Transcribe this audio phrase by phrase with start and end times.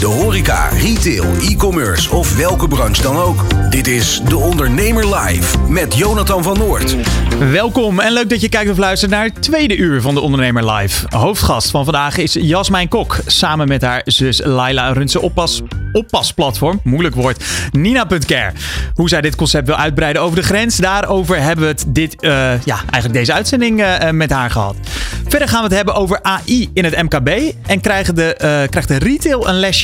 [0.00, 3.70] De horeca, retail, e-commerce of welke branche dan ook.
[3.70, 6.96] Dit is De Ondernemer Live met Jonathan van Noord.
[7.50, 10.72] Welkom en leuk dat je kijkt of luistert naar het tweede uur van De Ondernemer
[10.72, 11.06] Live.
[11.08, 13.18] Hoofdgast van vandaag is Jasmijn Kok.
[13.26, 15.62] Samen met haar zus Laila runt ze oppas,
[15.92, 18.52] oppasplatform, moeilijk woord, Nina.care.
[18.94, 22.30] Hoe zij dit concept wil uitbreiden over de grens, daarover hebben we het dit, uh,
[22.64, 24.76] ja, eigenlijk deze uitzending uh, met haar gehad.
[25.28, 27.28] Verder gaan we het hebben over AI in het MKB
[27.66, 29.83] en krijgen de, krijgt de retail een lesje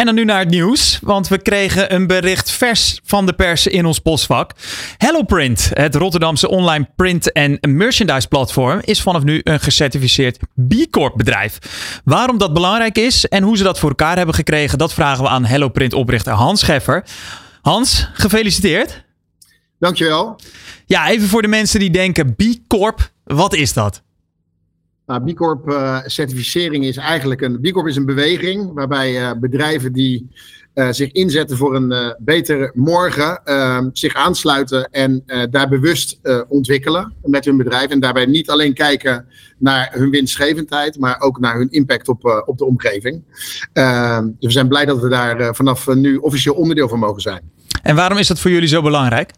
[0.00, 3.66] En dan nu naar het nieuws, want we kregen een bericht vers van de pers
[3.66, 4.52] in ons postvak.
[4.96, 11.16] HelloPrint, het Rotterdamse online print- en merchandise platform, is vanaf nu een gecertificeerd B Corp
[11.16, 11.58] bedrijf.
[12.04, 15.30] Waarom dat belangrijk is en hoe ze dat voor elkaar hebben gekregen, dat vragen we
[15.30, 17.04] aan HelloPrint oprichter Hans Scheffer.
[17.62, 19.04] Hans, gefeliciteerd.
[19.78, 20.40] Dankjewel.
[20.86, 24.02] Ja, even voor de mensen die denken B Corp, wat is dat?
[25.10, 27.60] Nou, B Corp uh, certificering is eigenlijk een.
[27.60, 30.28] B Corp is een beweging waarbij uh, bedrijven die
[30.74, 37.44] uh, zich inzetten voor een betere morgen, ehm, zich aansluiten en daar bewust ontwikkelen met
[37.44, 37.90] hun bedrijf.
[37.90, 39.26] En daarbij niet alleen kijken
[39.58, 43.22] naar hun winstgevendheid, maar ook naar hun impact op, op de omgeving.
[43.72, 47.50] Ehm, dus we zijn blij dat we daar vanaf nu officieel onderdeel van mogen zijn.
[47.82, 49.30] En waarom is dat voor jullie zo belangrijk?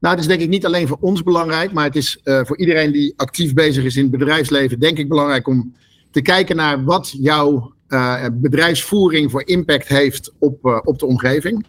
[0.00, 2.58] Nou, het is denk ik niet alleen voor ons belangrijk, maar het is uh, voor
[2.58, 5.74] iedereen die actief bezig is in het bedrijfsleven, denk ik belangrijk om
[6.10, 11.66] te kijken naar wat jouw uh, bedrijfsvoering voor impact heeft op, uh, op de omgeving.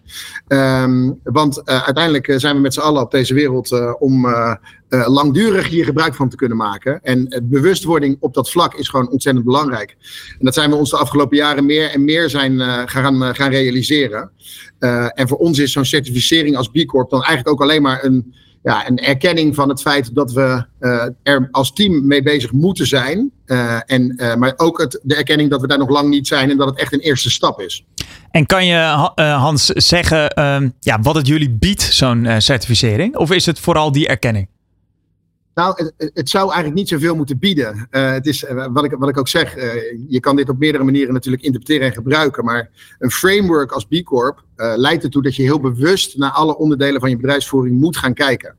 [0.48, 4.28] Um, want uiteindelijk zijn we met z'n allen op deze wereld om
[4.90, 7.00] langdurig hier gebruik van te kunnen maken.
[7.04, 9.96] En bewustwording op dat vlak is gewoon ontzettend belangrijk.
[10.40, 14.32] En dat zijn we ons de afgelopen jaren meer en meer zijn gaan, gaan realiseren.
[15.14, 18.34] En voor ons is zo'n certificering als B Corp dan eigenlijk ook alleen maar een,
[18.64, 22.88] ja, een erkenning van het feit dat we uh, er als team mee bezig moeten
[22.88, 23.32] zijn.
[23.46, 26.58] Uh, en, maar ook het, de erkenning dat we daar nog lang niet zijn en
[26.58, 27.86] dat het echt een eerste stap is.
[28.32, 28.76] En kan je,
[29.16, 33.16] Hans, zeggen ehm, ja, wat het jullie biedt, zo'n certificering?
[33.16, 34.48] Of is het vooral die erkenning?
[35.60, 37.88] Nou, het, het, zou eigenlijk niet zoveel moeten bieden.
[37.92, 39.64] Uh, het is, uh, wat, ik, wat ik ook zeg, uh,
[40.08, 42.46] je kan dit op meerdere manieren natuurlijk interpreteren en gebruiken.
[42.46, 47.00] Maar een framework als B Corp leidt ertoe dat je heel bewust naar alle onderdelen
[47.00, 48.56] van je bedrijfsvoering moet gaan kijken.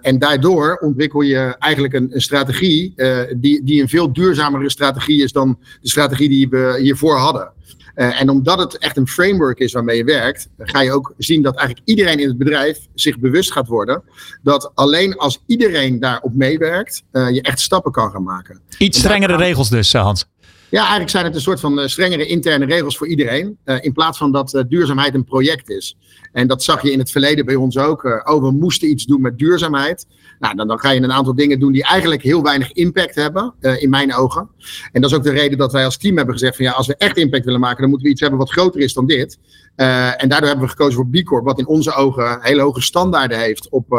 [0.00, 2.94] en daardoor ontwikkel je eigenlijk een, een strategie
[3.36, 7.52] die, die een veel duurzamere strategie is dan de strategie die we hiervoor hadden.
[7.98, 11.42] Uh, en omdat het echt een framework is waarmee je werkt, ga je ook zien
[11.42, 14.02] dat eigenlijk iedereen in het bedrijf zich bewust gaat worden
[14.42, 18.60] dat alleen als iedereen daarop meewerkt, uh, je echt stappen kan gaan maken.
[18.78, 20.26] Iets strengere regels dus, eh, Hans.
[20.70, 23.58] Ja, eigenlijk zijn het een soort van strengere interne regels voor iedereen.
[23.64, 25.96] Uh, in plaats van dat uh, duurzaamheid een project is.
[26.32, 28.04] En dat zag je in het verleden bij ons ook.
[28.04, 30.06] Uh, oh, we moesten iets doen met duurzaamheid.
[30.38, 33.54] Nou, dan, dan ga je een aantal dingen doen die eigenlijk heel weinig impact hebben,
[33.60, 34.48] in mijn ogen.
[34.92, 36.86] En dat is ook de reden dat wij als team hebben gezegd van ja, als
[36.86, 39.38] we echt impact willen maken, dan moeten we iets hebben wat groter is dan dit.
[39.76, 43.38] en daardoor hebben we gekozen voor B Corp, wat in onze ogen hele hoge standaarden
[43.38, 43.92] heeft op,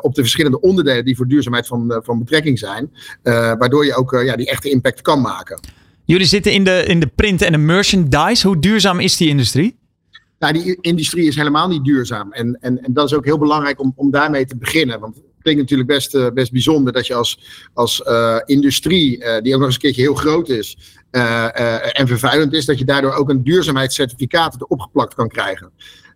[0.00, 2.90] op de verschillende onderdelen die voor duurzaamheid van, van betrekking zijn.
[3.58, 5.60] waardoor je ook ja, die echte impact kan maken.
[6.04, 8.46] Jullie zitten in de, in de print en de merchandise.
[8.46, 9.76] Hoe duurzaam is die industrie?
[10.38, 12.32] Nou, die industrie is helemaal niet duurzaam.
[12.32, 15.00] En, en, en dat is ook heel belangrijk om, om daarmee te beginnen.
[15.00, 17.38] Want het klinkt natuurlijk best, uh, best bijzonder dat je als,
[17.74, 20.78] als uh, industrie, uh, die ook nog eens een keertje heel groot is
[21.10, 25.70] en vervuilend is, dat je daardoor ook een duurzaamheidscertificaat erop geplakt kan krijgen.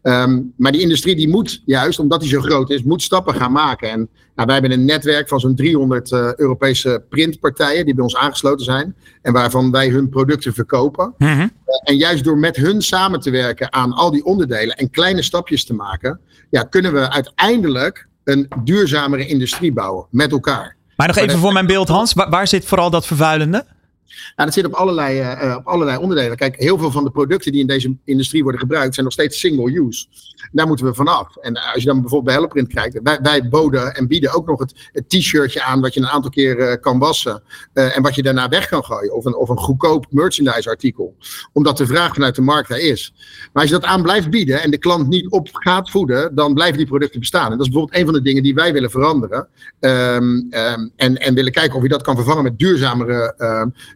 [0.09, 3.53] Um, maar die industrie die moet juist, omdat die zo groot is, moet stappen gaan
[3.53, 3.91] maken.
[3.91, 8.17] En nou, wij hebben een netwerk van zo'n 300 uh, Europese printpartijen die bij ons
[8.17, 8.95] aangesloten zijn.
[9.23, 11.15] En waarvan wij hun producten verkopen.
[11.19, 11.29] -hmm.
[11.29, 11.49] uh,
[11.85, 15.65] en juist door met hun samen te werken aan al die onderdelen en kleine stapjes
[15.65, 16.21] te maken,
[16.51, 20.77] ja, kunnen we uiteindelijk een duurzamere industrie bouwen met elkaar.
[20.97, 23.65] Maar nog even voor mijn beeld, Hans, waar, waar zit vooral dat vervuilende?
[24.09, 26.37] Nou, dat zit op allerlei, uh, op allerlei onderdelen.
[26.37, 29.39] Kijk, heel veel van de producten die in deze industrie worden gebruikt zijn nog steeds
[29.39, 30.07] single use.
[30.53, 31.37] Daar moeten we vanaf.
[31.37, 34.59] En als je dan bijvoorbeeld bij Helleprint kijkt, wij, wij boden en bieden ook nog
[34.59, 37.43] het, t-shirtje aan wat je een aantal keer uh, kan wassen
[37.75, 39.15] uh, en wat je daarna weg kan gooien.
[39.15, 41.17] Of een, of een goedkoop merchandise artikel.
[41.53, 43.15] Omdat de vraag vanuit de markt daar is.
[43.53, 46.55] Maar als je dat aan blijft bieden en de klant niet op gaat voeden, dan
[46.55, 47.53] blijven die producten bestaan.
[47.53, 49.49] En dat is bijvoorbeeld een van de dingen die wij willen veranderen.
[49.81, 53.35] Um, um, en, en willen kijken of je dat kan vervangen met duurzamere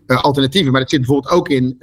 [0.07, 0.73] uh, alternatieven.
[0.73, 1.77] Maar dat zit bijvoorbeeld ook in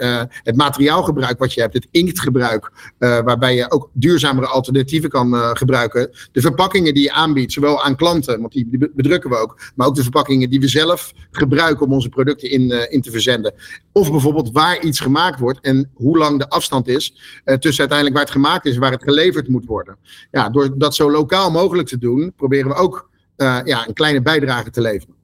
[0.43, 4.58] het materiaalgebruik wat je hebt, het inktgebruik, waarbij je ook duurzamere alternatieven
[5.07, 6.09] kan uh, gebruiken.
[6.31, 9.95] De verpakkingen die je aanbiedt, zowel aan klanten, want die bedrukken we ook, maar ook
[9.95, 13.53] de verpakkingen die we zelf gebruiken om onze producten in, in te verzenden.
[13.91, 17.13] Of bijvoorbeeld waar iets gemaakt wordt en hoe lang de afstand is
[17.43, 19.97] tussen uiteindelijk waar het gemaakt is en waar het geleverd moet worden.
[20.31, 24.69] Ja, door dat zo lokaal mogelijk te doen, proberen we ook ja, een kleine bijdrage
[24.69, 25.17] te leveren.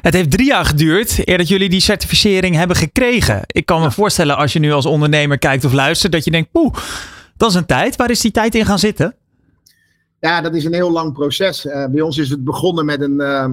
[0.00, 3.42] Het heeft drie jaar geduurd eer dat jullie die certificering hebben gekregen.
[3.46, 6.50] Ik kan me voorstellen als je nu als ondernemer kijkt of luistert, dat je denkt,
[6.50, 6.74] poeh,
[7.38, 7.96] dat is een tijd.
[7.96, 9.14] Waar is die tijd in gaan zitten?
[10.20, 11.64] Ja, dat is een heel lang proces.
[11.64, 13.46] Uh, bij ons is het begonnen met een, uh,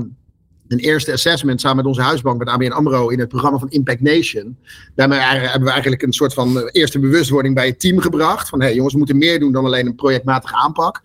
[0.67, 4.01] een eerste assessment samen met onze huisbank, met ABN AMRO, in het programma van Impact
[4.01, 4.57] Nation.
[4.95, 8.50] Daarmee hebben we eigenlijk een soort van uh, eerste bewustwording bij het team gebracht.
[8.50, 11.01] Van hé hey, jongens, we moeten meer doen dan alleen een projectmatige aanpak.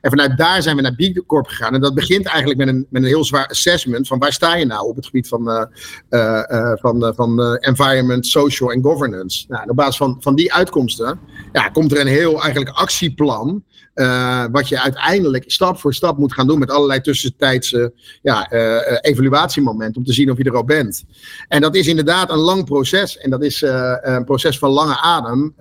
[0.00, 1.74] En vanuit daar zijn we naar B Corp gegaan.
[1.74, 4.64] En dat begint eigenlijk met een, met een heel zwaar assessment van waar sta je
[4.64, 5.64] nou op het gebied van, uh,
[6.10, 9.44] uh, van, van environment, social en governance.
[9.48, 11.18] Nou, op basis van, van die uitkomsten
[11.52, 13.64] ja, komt er een heel eigenlijk actieplan.
[13.94, 17.92] Uh, wat je uiteindelijk stap voor stap moet gaan doen met allerlei tussentijdse
[18.22, 21.04] ja, uh, evaluatiemomenten om te zien of je er al bent.
[21.48, 23.18] En dat is inderdaad een lang proces.
[23.18, 23.62] En dat is
[24.00, 25.54] een proces van lange adem,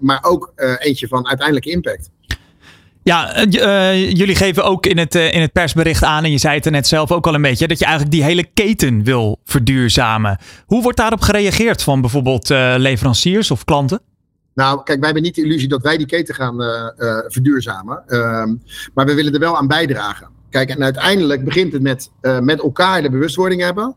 [0.00, 2.10] maar ook eentje van uiteindelijke impact.
[3.02, 3.44] Ja,
[3.94, 6.86] jullie geven ook in het, in het persbericht aan, en je zei het er net
[6.86, 10.38] zelf ook al een beetje, dat je eigenlijk die hele keten wil verduurzamen.
[10.66, 14.00] Hoe wordt daarop gereageerd van bijvoorbeeld leveranciers of klanten?
[14.54, 16.56] Nou, kijk, wij hebben niet de illusie dat wij die keten gaan
[17.28, 18.54] verduurzamen, ehm,
[18.94, 20.28] maar we willen er wel aan bijdragen.
[20.50, 22.10] Kijk, en uiteindelijk begint het met,
[22.42, 23.96] met elkaar de bewustwording hebben.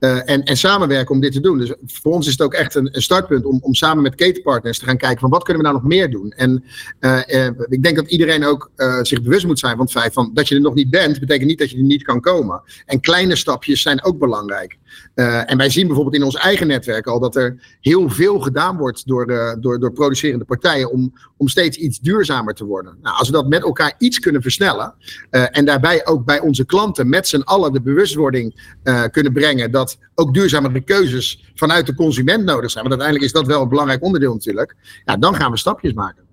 [0.00, 1.58] Uh, en, en samenwerken om dit te doen.
[1.58, 4.78] Dus voor ons is het ook echt een, een startpunt om, om samen met ketenpartners
[4.78, 6.30] te gaan kijken van wat kunnen we nou nog meer doen.
[6.30, 6.64] En
[7.00, 8.70] uh, uh, ik denk dat iedereen ook
[9.02, 11.48] zich bewust moet zijn van het feit van dat je er nog niet bent, betekent
[11.48, 12.62] niet dat je er niet kan komen.
[12.86, 14.78] En kleine stapjes zijn ook belangrijk.
[15.14, 19.06] en wij zien bijvoorbeeld in ons eigen netwerk al dat er heel veel gedaan wordt
[19.06, 19.26] door,
[19.60, 22.98] door, door producerende partijen om, om steeds iets duurzamer te worden.
[23.02, 24.94] Nou, als we dat met elkaar iets kunnen versnellen
[25.30, 28.76] en daarbij ook bij onze klanten met z'n allen de bewustwording
[29.10, 32.88] kunnen brengen dat ook duurzamere keuzes vanuit de consument nodig zijn.
[32.88, 34.76] Want uiteindelijk is dat wel een belangrijk onderdeel natuurlijk.
[35.04, 36.26] Ja, dan gaan we stapjes maken.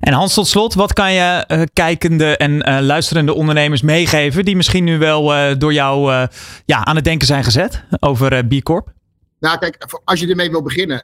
[0.00, 4.56] En Hans, tot slot, wat kan je uh, kijkende en uh, luisterende ondernemers meegeven die
[4.56, 6.26] misschien nu wel uh, door jou
[6.64, 8.94] ja, aan het denken zijn gezet over B Corp?
[9.40, 11.02] Nou, kijk, als je ermee wil beginnen,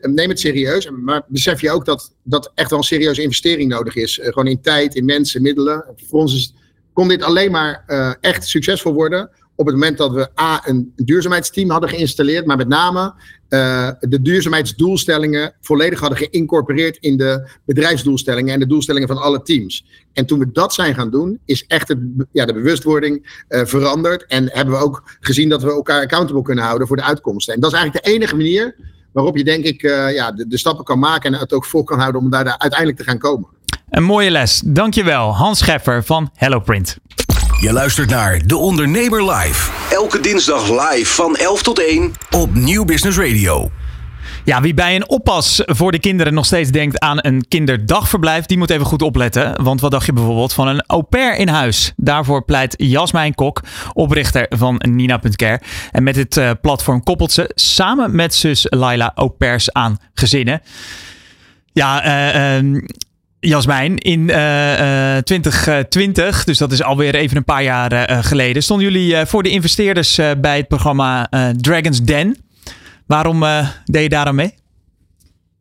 [0.00, 0.90] neem het serieus.
[0.90, 4.18] Maar besef je ook dat, dat echt wel een serieuze investering nodig is.
[4.22, 5.84] gewoon in tijd, in mensen, middelen.
[6.08, 6.54] Voor ons is,
[6.92, 7.84] kon dit alleen maar
[8.20, 12.68] echt succesvol worden op het moment dat we A, een duurzaamheidsteam hadden geïnstalleerd, maar met
[12.68, 13.14] name
[13.48, 19.84] uh, de duurzaamheidsdoelstellingen volledig hadden geïncorporeerd in de bedrijfsdoelstellingen en de doelstellingen van alle teams.
[20.12, 21.98] En toen we dat zijn gaan doen, is echt het,
[22.32, 24.26] ja, de bewustwording uh, veranderd.
[24.26, 27.54] En hebben we ook gezien dat we elkaar accountable kunnen houden voor de uitkomsten.
[27.54, 28.76] En dat is eigenlijk de enige manier
[29.12, 31.84] waarop je, denk ik, uh, ja, de, de, stappen kan maken en het ook vol
[31.84, 33.48] kan houden om daar, daar uiteindelijk te gaan komen.
[33.90, 34.62] Een mooie les.
[34.64, 36.98] Dankjewel, Hans Scheffer van HelloPrint.
[37.60, 39.70] Je luistert naar De Ondernemer Live.
[39.90, 43.70] Elke dinsdag live van 11 tot 1 op Nieuw Business Radio.
[44.44, 48.58] Ja, wie bij een oppas voor de kinderen nog steeds denkt aan een kinderdagverblijf, die
[48.58, 49.62] moet even goed opletten.
[49.62, 51.92] Want wat dacht je bijvoorbeeld van een au pair in huis?
[51.96, 53.62] Daarvoor pleit Jasmijn Kok,
[53.92, 55.60] oprichter van Nina.care.
[55.92, 60.62] En met dit uh, platform koppelt ze samen met zus Laila au pairs aan gezinnen.
[61.72, 62.82] Ja, uh, uh,
[63.40, 68.62] Jasmijn, in uh, uh, 2020, dus dat is alweer even een paar jaar uh, geleden,
[68.62, 72.36] stonden jullie voor de investeerders bij het programma Dragons Den.
[73.06, 73.44] Waarom
[73.84, 74.54] deed je daar aan mee?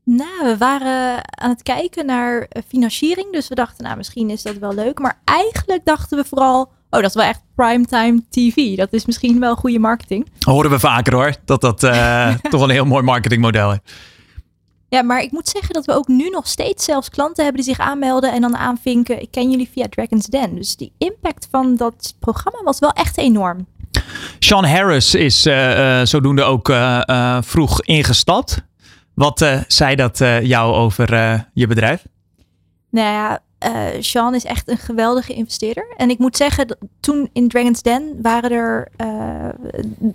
[0.03, 4.57] Nou, we waren aan het kijken naar financiering, dus we dachten, nou, misschien is dat
[4.57, 4.99] wel leuk.
[4.99, 8.75] Maar eigenlijk dachten we vooral, oh, dat is wel echt primetime TV.
[8.75, 10.27] Dat is misschien wel goede marketing.
[10.39, 11.79] Horen we vaker hoor, dat dat
[12.51, 13.79] toch een heel mooi marketingmodel is.
[14.89, 17.73] Ja, maar ik moet zeggen dat we ook nu nog steeds zelfs klanten hebben die
[17.73, 19.21] zich aanmelden en dan aanvinken.
[19.21, 20.55] Ik ken jullie via Dragon's Den.
[20.55, 23.67] Dus die impact van dat programma was wel echt enorm.
[24.39, 28.65] Sean Harris is uh, uh, zodoende ook uh, vroeg ingestapt.
[29.13, 31.09] Wat zei dat jou over
[31.53, 32.05] je bedrijf?
[32.89, 35.93] Nou ja, uh, Sean is echt een geweldige investeerder.
[35.97, 39.49] En ik moet zeggen, toen in Dragon's Den waren er uh,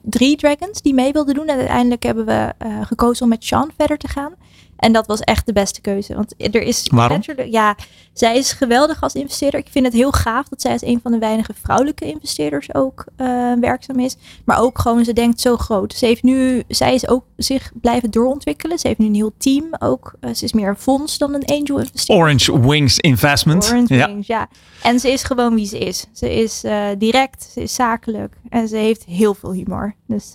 [0.03, 1.47] drie dragons die mee wilden doen.
[1.49, 4.35] En uiteindelijk hebben we uh, gekozen om met Sean verder te gaan.
[4.83, 6.15] En dat was echt de beste keuze.
[6.15, 6.89] Want er is.
[6.93, 7.21] Waarom?
[7.51, 7.77] Ja,
[8.13, 9.61] zij is geweldig als investeerder.
[9.61, 13.05] Ik vind het heel gaaf dat zij als een van de weinige vrouwelijke investeerders ook
[13.17, 14.17] uh, werkzaam is.
[14.45, 15.93] Maar ook gewoon, ze denkt zo groot.
[15.93, 18.79] Ze heeft nu, zij is ook zich blijven doorontwikkelen.
[18.79, 20.15] Ze heeft nu een heel team ook.
[20.21, 22.25] Uh, ze is meer een fonds dan een angel investeerder.
[22.25, 23.69] Orange Wings Investment.
[23.69, 24.07] Orange ja.
[24.07, 24.49] Wings, ja.
[24.83, 26.07] En ze is gewoon wie ze is.
[26.13, 29.95] Ze is uh, direct, ze is zakelijk en ze heeft heel veel humor.
[30.07, 30.33] Dus,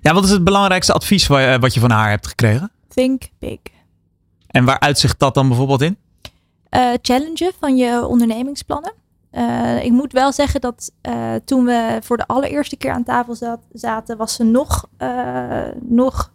[0.00, 2.70] ja, wat is het belangrijkste advies wat je van haar hebt gekregen?
[2.88, 3.58] Think big.
[4.46, 5.96] En waar uitzicht dat dan bijvoorbeeld in?
[6.70, 8.92] Uh, challengen van je ondernemingsplannen.
[9.32, 13.34] Uh, ik moet wel zeggen dat uh, toen we voor de allereerste keer aan tafel
[13.34, 14.88] zat, zaten, was ze nog,
[15.80, 16.32] nog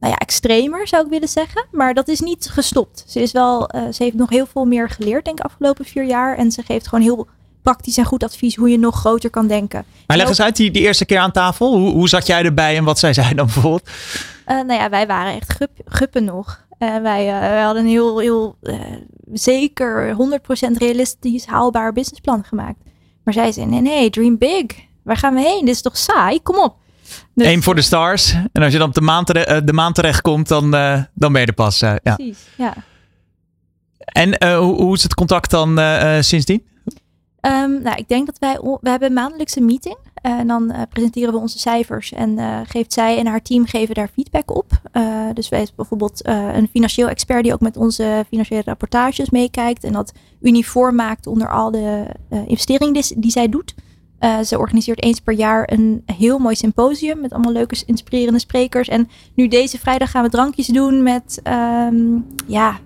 [0.00, 1.66] nou ja, extremer, zou ik willen zeggen.
[1.72, 3.04] Maar dat is niet gestopt.
[3.06, 6.36] Ze, is wel, ze heeft nog heel veel meer geleerd, denk ik, afgelopen vier jaar.
[6.36, 7.28] En ze geeft gewoon heel
[7.62, 9.84] praktisch en goed advies hoe je nog groter kan denken.
[10.06, 11.78] Maar leg eens uit, die, die eerste keer aan tafel.
[11.78, 13.90] Hoe, hoe zat jij erbij en wat zei zij dan bijvoorbeeld?
[14.54, 16.66] Nou ja, wij waren echt gup, guppen nog.
[16.78, 18.58] Uh, wij, uh, wij, hadden een heel, heel
[19.32, 20.16] zeker
[20.72, 22.78] 100% realistisch haalbaar businessplan gemaakt.
[23.24, 24.64] Maar zij zei: nee, nee, dream big.
[25.02, 25.64] Waar gaan we heen?
[25.64, 26.42] Dit is toch saai?
[26.42, 26.76] Kom op.
[27.34, 28.34] Dus, Eén voor de stars.
[28.52, 30.70] En als je dan op de maan, tere de maan terechtkomt, dan,
[31.14, 31.78] dan ben je er pas.
[31.78, 31.98] ja.
[32.02, 32.74] Precies, ja.
[33.98, 35.80] En hoe, hoe, is het contact dan
[36.20, 36.66] sindsdien?
[37.42, 39.96] Um, nou, ik denk dat wij, we hebben een maandelijkse meeting.
[40.14, 43.94] En dan uh, presenteren we onze cijfers en uh, geeft zij en haar team geven
[43.94, 44.80] daar feedback op.
[45.34, 49.92] Dus wij hebben bijvoorbeeld een financieel expert die ook met onze financiële rapportages meekijkt en
[49.92, 52.04] dat uniform maakt onder al de
[52.46, 53.74] investeringen die, die, zij doet.
[54.44, 58.88] ze organiseert eens per jaar een heel mooi symposium met allemaal leuke, inspirerende sprekers.
[58.88, 62.78] En nu deze vrijdag gaan we drankjes doen met um, ja,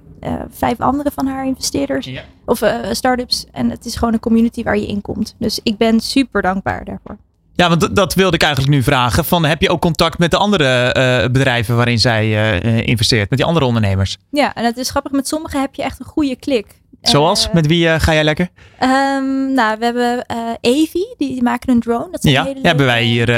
[0.50, 2.22] vijf andere van haar investeerders ja.
[2.44, 3.46] of uh, start-ups.
[3.52, 5.34] En het is gewoon een community waar je in komt.
[5.38, 7.16] Dus ik ben super dankbaar daarvoor.
[7.56, 9.24] Ja, want dat wilde ik eigenlijk nu vragen.
[9.24, 13.30] Van, heb je ook contact met de andere uh, bedrijven waarin zij investeert?
[13.30, 14.18] Met die andere ondernemers?
[14.30, 15.12] Ja, en het is grappig.
[15.12, 16.82] Met sommigen heb je echt een goede klik.
[17.00, 17.48] Zoals?
[17.52, 18.48] met wie ga jij lekker?
[18.80, 20.24] Um, nou, we hebben
[20.60, 22.08] Evi, die, die, maken een drone.
[22.10, 23.28] Dat ja, hele hebben wij hier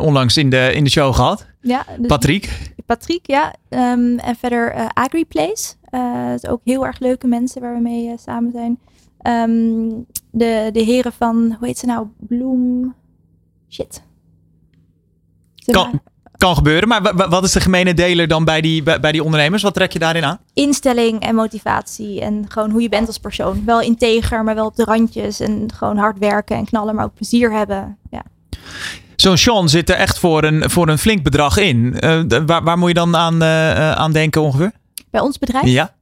[0.00, 1.46] onlangs in de, in de show gehad.
[1.60, 2.72] Ja, dus Patrick.
[2.86, 3.54] Patrick, ja.
[3.68, 5.74] Um, en verder AgriPlace.
[5.90, 8.78] Dat is ook heel erg leuke mensen waar we mee samen zijn.
[9.50, 12.06] Um, de, de heren van, hoe heet ze nou?
[12.18, 12.94] Bloem.
[13.76, 14.02] Shit.
[15.64, 16.00] Kan,
[16.36, 19.62] kan gebeuren, maar wat is de gemene deler dan bij die, bij, bij die ondernemers?
[19.62, 20.38] Wat trek je daarin aan?
[20.54, 23.64] Instelling en motivatie en gewoon hoe je bent als persoon.
[23.64, 27.14] Wel integer, maar wel op de randjes en gewoon hard werken en knallen, maar ook
[27.14, 27.98] plezier hebben.
[28.10, 28.22] Ja.
[29.16, 31.96] Zo'n Sean zit er echt voor een, voor een flink bedrag in.
[32.00, 34.72] Uh, waar, waar moet je dan aan, uh, aan denken ongeveer?
[35.10, 35.66] Bij ons bedrijf?
[35.66, 35.94] Ja.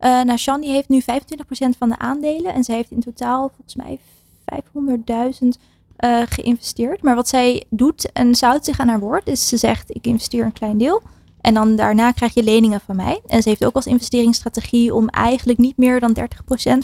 [0.00, 1.04] Uh, nou, Sean die heeft nu 25%
[1.78, 2.54] van de aandelen.
[2.54, 3.98] En ze heeft in totaal volgens mij
[5.42, 5.48] 500.000
[6.28, 7.02] geïnvesteerd.
[7.02, 10.06] Maar wat zij doet, en ze houdt zich aan haar woord, is ze zegt ik
[10.06, 11.02] investeer een klein deel.
[11.40, 13.20] En dan daarna krijg je leningen van mij.
[13.26, 16.24] En ze heeft ook als investeringsstrategie om eigenlijk niet meer dan 30%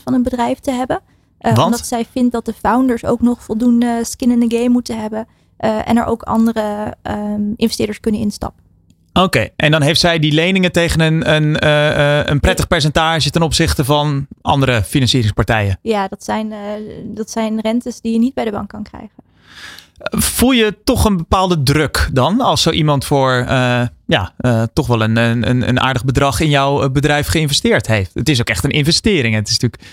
[0.05, 1.01] van een bedrijf te hebben.
[1.41, 5.27] omdat zij vindt dat de founders ook nog voldoende skin in the game moeten hebben.
[5.61, 8.63] Uh, en er ook andere um, investeerders kunnen instappen.
[9.19, 9.53] Oké, okay.
[9.57, 13.85] en dan heeft zij die leningen tegen een, een, uh, een prettig percentage ten opzichte
[13.85, 15.79] van andere financieringspartijen.
[15.83, 16.59] Ja, dat zijn, uh,
[17.05, 19.27] dat zijn rentes die je niet bij de bank kan krijgen.
[20.11, 23.33] Voel je toch een bepaalde druk dan als zo iemand voor
[24.07, 24.33] ja,
[24.73, 28.11] toch wel een, een, een aardig bedrag in jouw bedrijf geïnvesteerd heeft?
[28.15, 29.35] Het is ook echt een investering.
[29.35, 29.93] Het is natuurlijk,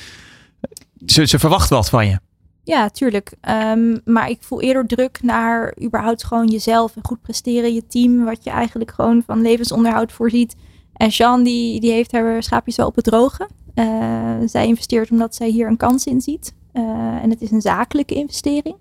[1.05, 2.19] ze, ze verwacht wat van je.
[2.65, 3.33] Ja, tuurlijk.
[3.49, 8.23] Um, maar ik voel eerder druk naar überhaupt gewoon jezelf en goed presteren, je team,
[8.23, 10.55] wat je eigenlijk gewoon van levensonderhoud voorziet.
[10.93, 13.49] En Jean, die, die heeft haar schaapjes wel op het droge.
[13.75, 16.53] Uh, zij investeert omdat zij hier een kans in ziet.
[16.73, 16.83] Uh,
[17.23, 18.75] en het is een zakelijke investering.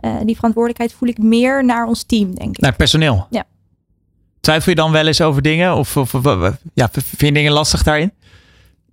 [0.00, 2.60] Uh, die verantwoordelijkheid voel ik meer naar ons team, denk ik.
[2.60, 3.26] Naar personeel?
[3.30, 3.44] Ja.
[4.40, 5.76] Twijfel je dan wel eens over dingen?
[5.76, 8.12] Of, of, of ja, vind je dingen lastig daarin?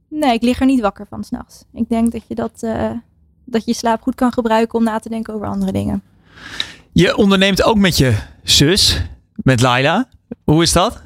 [0.10, 1.63] Nee, ik lig er niet wakker van s'nachts.
[1.74, 2.63] Ik denk dat je dat
[3.50, 6.04] dat je slaap goed kan gebruiken om na te denken over andere dingen.
[6.92, 9.01] Je onderneemt ook met je zus,
[9.36, 10.08] met Laila.
[10.44, 11.01] Hoe is dat?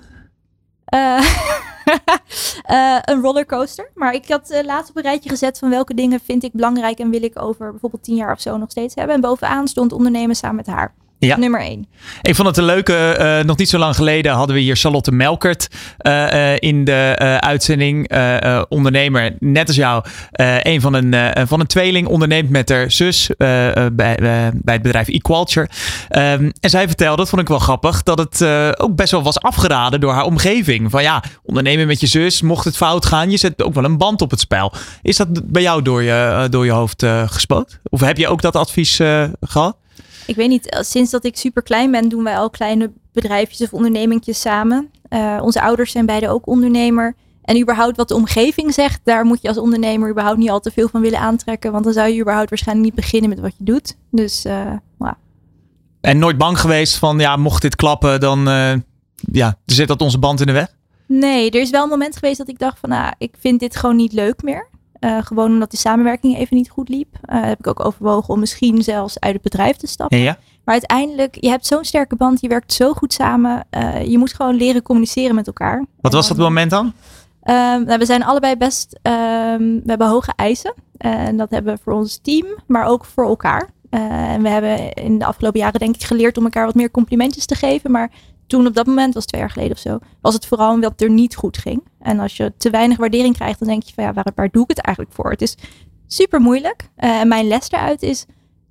[0.93, 1.25] Uh,
[2.69, 3.91] uh, een rollercoaster.
[3.95, 6.99] Maar ik had uh, laatst op een rijtje gezet van welke dingen vind ik belangrijk
[6.99, 9.15] en wil ik over bijvoorbeeld tien jaar of zo nog steeds hebben.
[9.15, 10.93] En bovenaan stond ondernemen samen met haar.
[11.27, 11.37] Ja.
[11.37, 11.87] Nummer één.
[12.21, 15.11] Ik vond het een leuke, eh, nog niet zo lang geleden hadden we hier Charlotte
[15.11, 15.67] Melkert
[16.01, 18.11] uh, uh, in de uitzending.
[18.69, 20.03] ondernemer, net als jou,
[20.61, 23.91] een van een, van een tweeling, onderneemt met haar zus bij,
[24.53, 25.69] bij het bedrijf Equalture.
[26.09, 28.43] Um, en zij vertelde, dat vond ik wel grappig, dat het
[28.79, 30.91] ook best wel was afgeraden door haar omgeving.
[30.91, 33.97] Van ja, ondernemen met je zus, mocht het fout gaan, je zet ook wel een
[33.97, 34.73] band op het spel.
[35.01, 37.79] Is dat bij jou door je, door je hoofd gespoot?
[37.83, 38.99] Of heb je ook dat advies
[39.41, 39.79] gehad?
[40.25, 43.61] Ik weet niet, eh, sinds dat ik super klein ben, doen wij al kleine bedrijfjes
[43.61, 44.91] of ondernemingjes samen.
[45.09, 47.15] Uh, onze ouders zijn beide ook ondernemer.
[47.41, 50.71] En überhaupt wat de omgeving zegt, daar moet je als ondernemer überhaupt niet al te
[50.71, 51.71] veel van willen aantrekken.
[51.71, 53.97] Want dan zou je überhaupt waarschijnlijk niet beginnen met wat je doet.
[54.11, 54.71] Dus uh,
[56.01, 58.73] En nooit bang geweest van, ja, mocht dit klappen, dan uh,
[59.31, 60.67] ja, zit dat onze band in de weg?
[61.05, 63.75] Nee, er is wel een moment geweest dat ik dacht van, nou, ik vind dit
[63.75, 64.67] gewoon niet leuk meer.
[65.01, 67.15] Uh, gewoon omdat de samenwerking even niet goed liep.
[67.25, 70.17] Uh, heb ik ook overwogen om misschien zelfs uit het bedrijf te stappen.
[70.17, 70.37] Ja.
[70.63, 73.67] Maar uiteindelijk, je hebt zo'n sterke band, je werkt zo goed samen.
[73.71, 75.85] Uh, je moet gewoon leren communiceren met elkaar.
[76.01, 76.93] Wat was dat moment dan?
[77.41, 80.73] Ehm, nou, we zijn allebei best, um, we hebben hoge eisen.
[80.97, 83.69] En dat hebben we voor ons team, maar ook voor elkaar.
[83.89, 87.45] en we hebben in de afgelopen jaren denk ik geleerd om elkaar wat meer complimentjes
[87.45, 87.91] te geven.
[87.91, 88.11] Maar
[88.51, 91.01] toen op dat moment, was twee jaar geleden of zo, was het vooral omdat het
[91.01, 91.83] er niet goed ging.
[91.99, 94.69] En als je te weinig waardering krijgt, dan denk je van ja, waar, doe ik
[94.69, 95.31] het eigenlijk voor?
[95.31, 95.55] Het is
[96.07, 96.89] super moeilijk.
[96.97, 98.25] Uh, en mijn les daaruit is,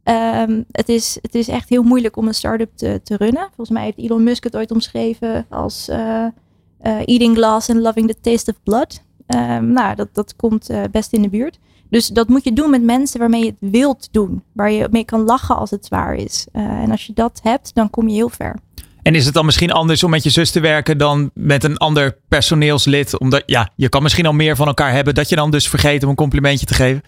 [0.05, 3.47] um, het is, het is echt heel moeilijk om een start-up te, te runnen.
[3.47, 8.09] Volgens mij heeft Elon Musk het ooit omschreven als uh, uh, eating glass and loving
[8.09, 9.03] the taste of blood.
[9.27, 11.59] Um, nou, dat, dat komt best in de buurt.
[11.91, 14.43] Dus dat moet je doen met mensen waarmee je het wilt doen.
[14.53, 16.47] Waar je mee kan lachen als het zwaar is.
[16.53, 18.59] en als je dat hebt, dan kom je heel ver.
[19.03, 21.77] En is het dan misschien anders om met je zus te werken dan met een
[21.77, 23.19] ander personeelslid?
[23.19, 26.03] Omdat ja, je kan misschien al meer van elkaar hebben, dat je dan dus vergeet
[26.03, 27.03] om een complimentje te geven?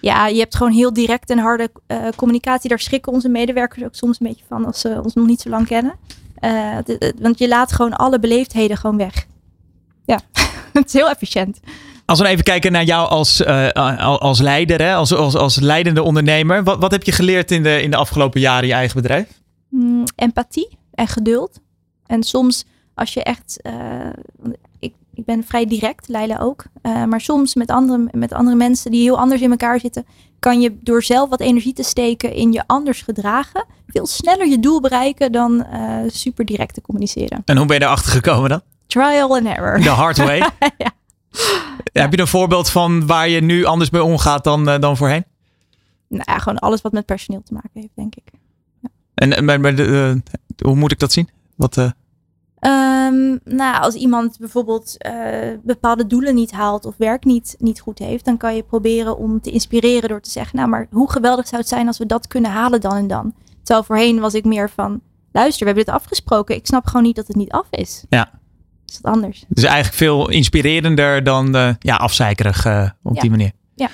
[0.00, 2.68] Ja, je hebt gewoon heel direct en harde uh, communicatie.
[2.68, 5.48] Daar schrikken onze medewerkers ook soms een beetje van als ze ons nog niet zo
[5.48, 5.94] lang kennen.
[6.40, 6.78] Uh,
[7.20, 9.26] want je laat gewoon alle beleefdheden gewoon weg.
[10.04, 10.20] Ja,
[10.72, 11.60] het is heel efficiënt.
[12.06, 14.94] Als we even kijken naar jou als, uh, als leider, hè?
[14.94, 16.64] Als, als, als leidende ondernemer.
[16.64, 19.26] Wat, wat heb je geleerd in de, in de afgelopen jaren in je eigen bedrijf?
[19.68, 21.60] Mm, empathie en geduld.
[22.06, 23.72] En soms als je echt, uh,
[24.78, 28.90] ik, ik ben vrij direct, Leila ook, uh, maar soms met andere, met andere mensen
[28.90, 30.06] die heel anders in elkaar zitten,
[30.38, 34.60] kan je door zelf wat energie te steken in je anders gedragen, veel sneller je
[34.60, 37.42] doel bereiken dan uh, super direct te communiceren.
[37.44, 38.60] En hoe ben je erachter gekomen dan?
[38.86, 39.80] Trial and error.
[39.80, 40.38] The hard way?
[40.78, 40.90] ja.
[41.92, 45.24] Heb je een voorbeeld van waar je nu anders mee omgaat dan, dan voorheen?
[46.08, 48.24] Nou ja, gewoon alles wat met personeel te maken heeft, denk ik.
[49.14, 50.22] En maar, maar de,
[50.58, 51.28] hoe moet ik dat zien?
[51.54, 51.90] Wat, uh...
[53.04, 55.12] um, nou, als iemand bijvoorbeeld uh,
[55.62, 59.40] bepaalde doelen niet haalt of werk niet, niet goed heeft, dan kan je proberen om
[59.40, 62.26] te inspireren door te zeggen, nou, maar hoe geweldig zou het zijn als we dat
[62.26, 63.34] kunnen halen dan en dan.
[63.62, 65.00] Terwijl voorheen was ik meer van,
[65.32, 66.56] luister, we hebben dit afgesproken.
[66.56, 68.04] Ik snap gewoon niet dat het niet af is.
[68.08, 68.30] Ja.
[68.86, 69.44] Is dat anders?
[69.48, 73.20] Dus eigenlijk veel inspirerender dan uh, ja, afzeikerig uh, op ja.
[73.20, 73.52] die manier.
[73.74, 73.88] Ja.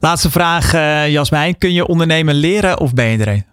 [0.00, 1.58] Laatste vraag, uh, Jasmijn.
[1.58, 3.44] Kun je ondernemen leren of ben je er een?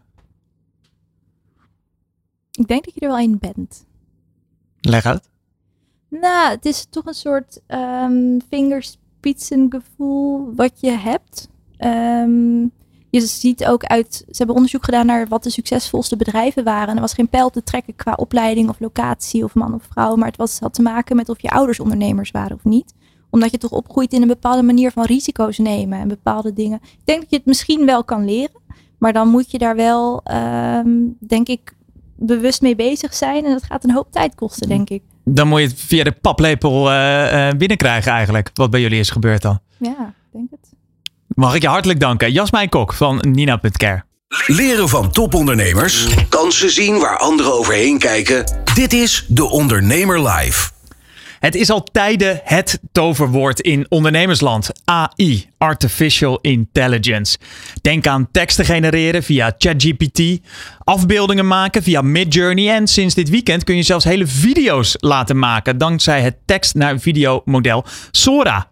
[2.60, 3.86] Ik denk dat je er wel een bent.
[4.82, 5.30] Leg uit.
[6.10, 11.50] Nou, het is toch een soort um, vingerspitsengevoel wat je hebt.
[11.80, 12.72] Um,
[13.10, 16.96] je ziet ook uit, ze hebben onderzoek gedaan naar wat de succesvolste bedrijven waren.
[16.96, 20.16] er was geen pijl te trekken qua opleiding of locatie of man of vrouw.
[20.16, 22.94] Maar het was, had te maken met of je ouders ondernemers waren of niet.
[23.30, 26.80] Omdat je toch opgroeit in een bepaalde manier van risico's nemen en bepaalde dingen.
[26.84, 28.62] Ik denk dat je het misschien wel kan leren.
[28.98, 31.76] Maar dan moet je daar wel, um, denk ik,
[32.26, 33.46] bewust mee bezig zijn.
[33.46, 35.02] En dat gaat een hoop tijd kosten, denk ik.
[35.26, 38.50] Dan moet je het via de paplepel uh, uh, binnenkrijgen eigenlijk.
[38.54, 39.60] Wat bij jullie is gebeurd dan.
[39.80, 40.70] Ja, denk het.
[41.28, 42.32] Mag ik je hartelijk danken.
[42.32, 44.04] Jasmijn Kok van Nina.care.
[44.48, 46.08] Leren van topondernemers.
[46.30, 48.46] Kansen zien waar anderen overheen kijken.
[48.74, 50.73] Dit is De Ondernemer Live.
[51.44, 54.70] Het is al tijden het toverwoord in ondernemersland.
[54.86, 57.38] AI, Artificial Intelligence.
[57.82, 60.40] Denk aan teksten genereren via ChatGPT,
[60.84, 65.78] afbeeldingen maken via Midjourney en sinds dit weekend kun je zelfs hele video's laten maken
[65.78, 68.70] dankzij het tekst naar video model Sora.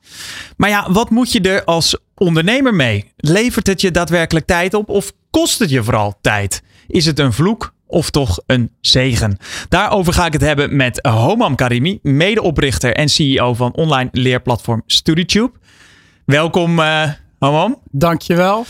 [0.58, 3.12] Maar ja, wat moet je er als ondernemer mee?
[3.18, 6.64] Levert het je daadwerkelijk tijd op of kost het je vooral tijd?
[6.88, 9.38] Is het een vloek of toch een zegen?
[9.70, 15.52] Daarover ga ik het hebben met Homam Karimi, medeoprichter en CEO van online leerplatform StudyTube.
[16.26, 17.04] Welkom, uh,
[17.40, 17.80] Homam.
[17.92, 18.66] Dankjewel.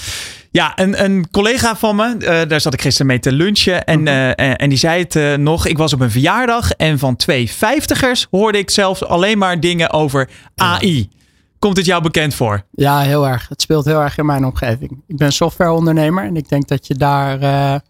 [0.52, 3.84] Ja, een, een collega van me, uh, daar zat ik gisteren mee te lunchen.
[3.84, 5.66] En, uh, en die zei het uh, nog.
[5.66, 9.92] Ik was op een verjaardag en van twee vijftigers hoorde ik zelfs alleen maar dingen
[9.92, 11.10] over AI.
[11.60, 12.64] Komt het jou bekend voor?
[12.72, 13.50] Ja, heel erg.
[13.50, 15.04] Het speelt heel erg in mijn omgeving.
[15.08, 17.82] Ik ben softwareondernemer en ik denk dat je daar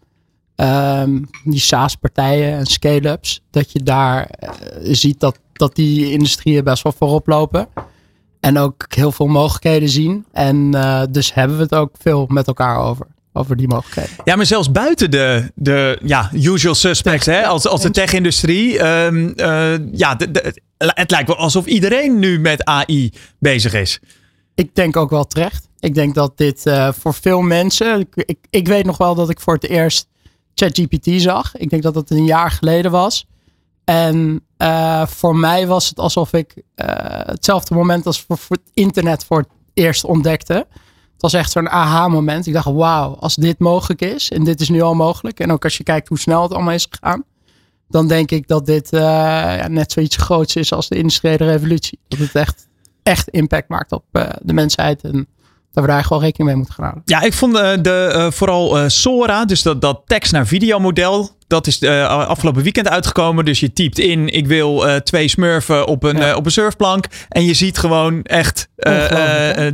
[0.66, 4.48] ehm, die SaaS-partijen en scale-ups, dat je daar eh,
[4.82, 7.68] ziet dat, dat die industrieën best wel voorop lopen.
[8.40, 10.24] En ook heel veel mogelijkheden zien.
[10.32, 13.06] En eh, dus hebben we het ook veel met elkaar over.
[13.34, 14.10] Over die mogelijkheden.
[14.24, 18.78] Ja, maar zelfs buiten de, de ja, usual suspects, hè, als, als de tech-industrie.
[18.78, 24.00] ehm, eh, ja, de- de- het lijkt wel alsof iedereen nu met AI bezig is.
[24.54, 25.68] Ik denk ook wel terecht.
[25.80, 26.62] Ik denk dat dit
[26.98, 28.00] voor veel mensen.
[28.00, 30.06] Ik, ik, ik weet nog wel dat ik voor het eerst
[30.54, 31.56] ChatGPT zag.
[31.56, 33.26] Ik denk dat dat een jaar geleden was.
[33.84, 36.86] En eh, voor mij was het alsof ik eh,
[37.26, 40.54] hetzelfde moment als voor, het internet voor het eerst ontdekte.
[41.12, 42.46] Het was echt zo'n aha-moment.
[42.46, 45.40] Ik dacht, wauw, als dit mogelijk is en dit is nu al mogelijk.
[45.40, 47.24] En ook als je kijkt hoe snel het allemaal is gegaan.
[47.88, 51.98] Dan denk ik dat dit eh, ja, net zoiets groots is als de industriële revolutie.
[52.08, 52.68] Dat het echt,
[53.02, 54.04] echt impact maakt op
[54.42, 55.02] de mensheid.
[55.02, 55.28] En
[55.72, 57.02] dat we daar wel rekening mee moeten gaan houden.
[57.04, 60.78] Ja, ik vond eh, de, eh, vooral eh, Sora, dus dat, dat tekst naar video
[60.78, 61.30] model.
[61.46, 63.44] Dat is afgelopen weekend uitgekomen.
[63.44, 66.34] Dus je typt in, ik wil twee smurfen op een, Ja.
[66.34, 67.04] op een surfplank.
[67.28, 68.68] En je ziet gewoon echt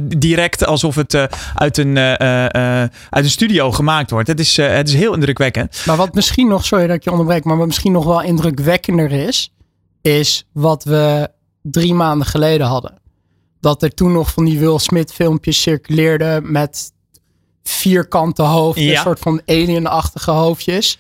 [0.01, 1.15] direct alsof het
[1.55, 4.29] uit, een, uit een studio gemaakt wordt.
[4.29, 5.83] Het is, het is heel indrukwekkend.
[5.87, 9.13] Maar wat misschien nog, sorry dat ik je onderbreek, maar wat misschien nog wel indrukwekkender
[9.13, 9.53] is,
[10.03, 11.29] is wat we
[11.63, 12.95] drie maanden geleden hadden.
[13.61, 16.93] Dat er toen nog van die Will Smith filmpjes circuleerden met
[17.63, 18.97] vierkante hoofden, Ja.
[18.97, 20.99] een soort van alienachtige hoofdjes.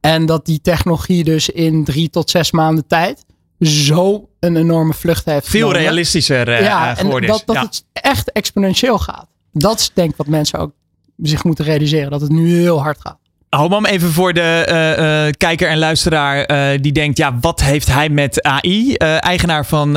[0.00, 3.24] En dat die technologie dus in drie tot zes maanden tijd
[3.60, 5.80] zo een enorme vlucht heeft Veel genomen.
[5.80, 7.44] realistischer eh, ja, eh, en geworden dat, is.
[7.46, 7.62] dat Ja.
[7.62, 9.26] het echt exponentieel gaat.
[9.52, 10.72] Dat is denk ik wat mensen ook
[11.16, 12.10] zich moeten realiseren.
[12.10, 13.18] Dat het nu heel hard gaat.
[13.56, 17.86] Homam, even voor de eh, eh, kijker en luisteraar eh, die denkt, ja, wat heeft
[17.86, 18.94] hij met AI?
[18.94, 19.88] Eigenaar van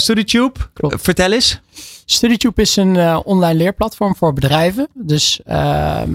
[0.00, 0.58] StudyTube.
[0.72, 1.02] Klopt.
[1.02, 1.60] Vertel eens.
[2.04, 4.88] StudyTube is een online leerplatform voor bedrijven.
[4.94, 6.10] Dus ehm,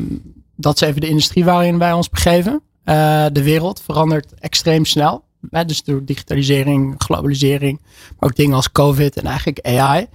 [0.55, 2.61] dat is even de industrie waarin wij ons begeven.
[3.31, 5.23] De wereld verandert extreem snel.
[5.49, 7.81] Hè, dus door digitalisering, globalisering,
[8.19, 10.07] maar ook dingen als COVID en eigenlijk AI.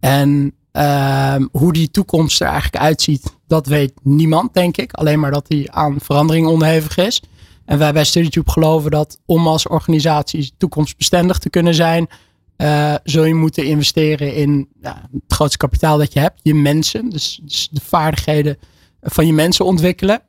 [0.00, 4.92] En ehm, hoe die toekomst er eigenlijk uitziet, dat weet niemand, denk ik.
[4.92, 7.22] Alleen maar dat die aan verandering onderhevig is.
[7.64, 12.08] En wij bij StudyTube geloven dat om als organisatie toekomstbestendig te kunnen zijn,
[12.56, 17.08] eh, zul je moeten investeren in het grootste kapitaal dat je hebt, je mensen.
[17.08, 18.58] Dus, dus de vaardigheden
[19.00, 20.22] van je mensen ontwikkelen.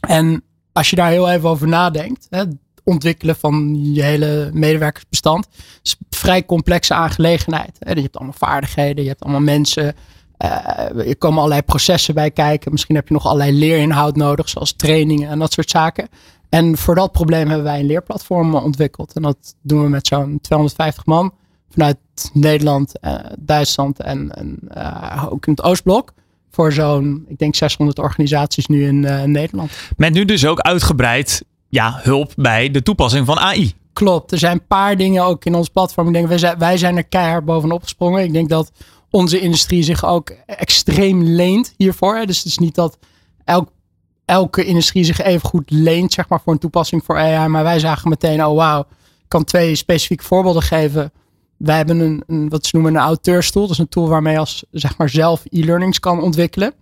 [0.00, 2.44] En als je daar heel even over nadenkt, hè,
[2.88, 5.48] ontwikkelen van je hele medewerkersbestand,
[5.82, 7.76] is een vrij complexe aangelegenheid.
[7.78, 9.94] Je hebt allemaal vaardigheden, je hebt allemaal mensen.
[10.36, 12.72] eh, er komen allerlei processen bij kijken.
[12.72, 16.08] Misschien heb je nog allerlei leerinhoud nodig, zoals trainingen en dat soort zaken.
[16.48, 19.12] En voor dat probleem hebben wij een leerplatform ontwikkeld.
[19.12, 21.32] En dat doen we met zo'n 250 man
[21.70, 21.96] vanuit
[22.32, 26.12] Nederland, eh, Duitsland en, en eh, ook in het Oostblok.
[26.50, 29.00] Voor zo'n, ik denk 600 organisaties nu in
[29.32, 29.70] Nederland.
[29.96, 33.72] Met nu dus ook uitgebreid ja, hulp bij de toepassing van AI.
[33.92, 36.06] Klopt, er zijn een paar dingen ook in ons platform.
[36.06, 38.22] Ik denk, wij zijn, wij er keihard bovenop gesprongen.
[38.22, 38.72] Ik denk dat
[39.10, 42.26] onze industrie zich ook extreem leent hiervoor.
[42.26, 42.98] Dus het is niet dat
[43.44, 43.70] elk,
[44.24, 47.48] elke industrie zich even goed leent zeg maar, voor een toepassing voor AI.
[47.48, 51.12] Maar wij zagen meteen, oh wauw, ik kan twee specifieke voorbeelden geven.
[51.56, 53.62] Wij hebben een, wat ze noemen een auteurstoel.
[53.62, 56.74] Dat is een tool waarmee je als zeg maar, zelf e-learnings kan ontwikkelen.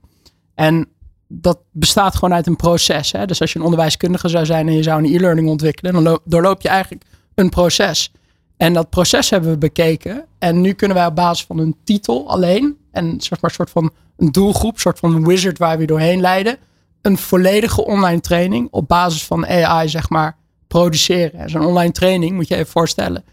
[0.54, 0.88] En
[1.28, 3.12] dat bestaat gewoon uit een proces.
[3.12, 3.26] Hè?
[3.26, 6.18] Dus als je een onderwijskundige zou zijn en je zou een e-learning ontwikkelen, dan lo-
[6.24, 8.12] doorloop je eigenlijk een proces.
[8.56, 10.24] En dat proces hebben we bekeken.
[10.38, 13.70] En nu kunnen wij op basis van een titel alleen, en zeg maar een soort
[13.70, 16.56] van een doelgroep, een soort van wizard waar we doorheen leiden,
[17.02, 20.36] een volledige online training op basis van AI, zeg maar,
[20.66, 21.40] produceren.
[21.40, 23.24] En Zo'n online training, moet je even voorstellen,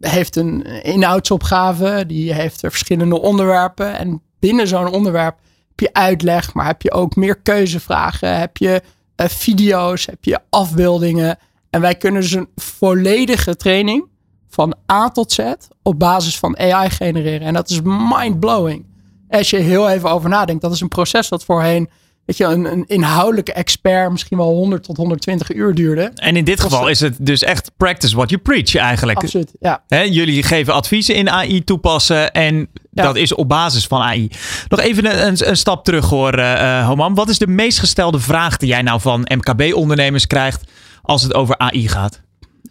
[0.00, 3.98] heeft een inhoudsopgave, die heeft er verschillende onderwerpen.
[3.98, 5.38] En binnen zo'n onderwerp
[5.80, 8.82] heb je uitleg, maar heb je ook meer keuzevragen, heb je
[9.14, 11.38] eh, video's, heb je afbeeldingen.
[11.70, 14.06] En wij kunnen dus een volledige training
[14.48, 17.46] van A tot Z op basis van AI genereren.
[17.46, 18.86] En dat is mind-blowing.
[19.28, 21.88] Als je heel even over nadenkt, dat is een proces dat voorheen,
[22.28, 26.10] weet je, een, een inhoudelijke expert misschien wel 100 tot 120 uur duurde.
[26.14, 29.18] En in dit geval is het dus echt practice what you preach eigenlijk.
[29.18, 29.82] Absoluut, ja.
[29.86, 33.02] Hè, jullie geven adviezen in AI toepassen en Ja.
[33.02, 34.30] dat is op basis van AI.
[34.68, 37.14] Nog even een, een, stap terug hoor, eh eh, Homam.
[37.14, 40.70] Wat is de meest gestelde vraag die jij nou van MKB-ondernemers krijgt
[41.02, 42.20] als het over AI gaat?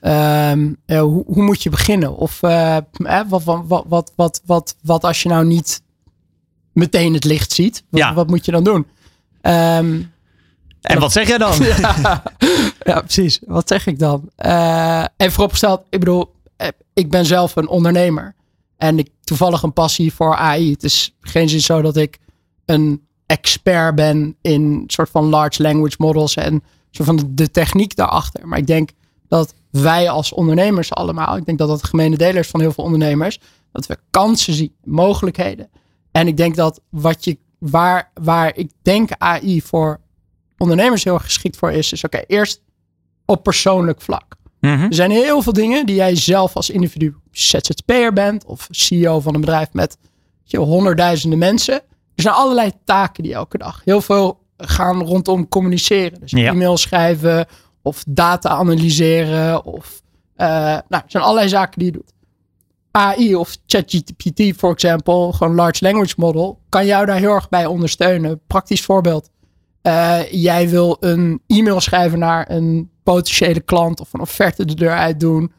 [0.02, 2.18] Ehm, ja, hoe, hoe moet je beginnen?
[2.18, 2.78] Of eh,
[3.28, 5.82] wat, wat, wat, wat, wat, wat, wat als je nou niet
[6.74, 7.84] meteen het licht ziet?
[7.90, 8.14] Wat, Ja.
[8.14, 8.88] wat moet je dan doen?
[9.48, 10.02] Ehm,
[10.82, 11.54] En wat zeg jij dan?
[12.92, 13.40] ja, precies.
[13.46, 14.30] Wat zeg ik dan?
[14.36, 18.36] Eh, en vooropgesteld, ik bedoel, eh, ik ben zelf een ondernemer.
[18.78, 20.72] En ik toevallig een passie voor AI.
[20.72, 22.20] Het is geen zin zo dat ik
[22.66, 27.96] een expert ben in soort van large language models en zo van de, de techniek
[27.96, 28.48] daarachter.
[28.48, 28.90] Maar ik denk
[29.28, 32.72] dat wij als ondernemers allemaal, ik denk dat dat de gemene deler is van heel
[32.72, 33.40] veel ondernemers,
[33.72, 35.70] dat we kansen zien, mogelijkheden.
[36.12, 40.00] En ik denk dat wat je, waar, waar ik denk AI voor
[40.58, 42.62] ondernemers heel erg geschikt voor is, is oké, eerst
[43.26, 44.36] op persoonlijk vlak.
[44.60, 44.82] Mhm.
[44.82, 49.34] Er zijn heel veel dingen die jij zelf als individu ZZP'er bent of CEO van
[49.36, 51.74] een bedrijf met weet je, honderdduizenden mensen.
[52.16, 53.82] Er zijn allerlei taken die elke dag.
[53.86, 56.20] Heel veel gaan rondom communiceren.
[56.20, 56.52] Dus Ja.
[56.52, 57.46] e-mail schrijven
[57.82, 60.02] of data analyseren of
[60.36, 62.14] eh, nou, er zijn allerlei zaken die je doet.
[62.98, 67.66] AI of ChatGPT, voor example, gewoon large language model, kan jou daar heel erg bij
[67.66, 68.42] ondersteunen.
[68.48, 69.30] Praktisch voorbeeld.
[69.82, 74.92] Eh, jij wil een e-mail schrijven naar een potentiële klant of een offerte de deur
[74.92, 75.52] uit doen.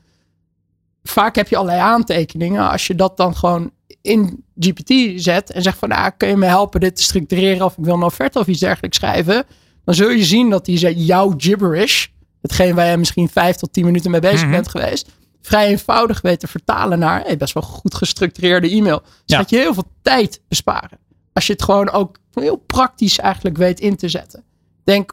[1.03, 2.71] Vaak heb je allerlei aantekeningen.
[2.71, 3.71] Als je dat dan gewoon
[4.03, 7.79] in GPT zet en zegt van, nou, kun je me helpen dit te structureren of
[7.79, 9.45] ik wil een offerte of iets dergelijks schrijven,
[9.85, 12.07] dan zul je zien dat die zegt jouw gibberish,
[12.43, 14.51] hetgeen waar je misschien vijf tot tien minuten mee bezig Mhm.
[14.51, 15.11] bent geweest,
[15.49, 19.01] vrij eenvoudig weet te vertalen naar hey, best wel goed gestructureerde e-mail.
[19.01, 19.45] Dus Ja.
[19.47, 20.99] je heel veel tijd besparen.
[21.33, 24.45] Als je het gewoon ook heel praktisch eigenlijk weet in te zetten.
[24.85, 25.13] Denk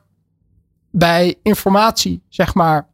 [0.91, 2.87] bij informatie, zeg maar,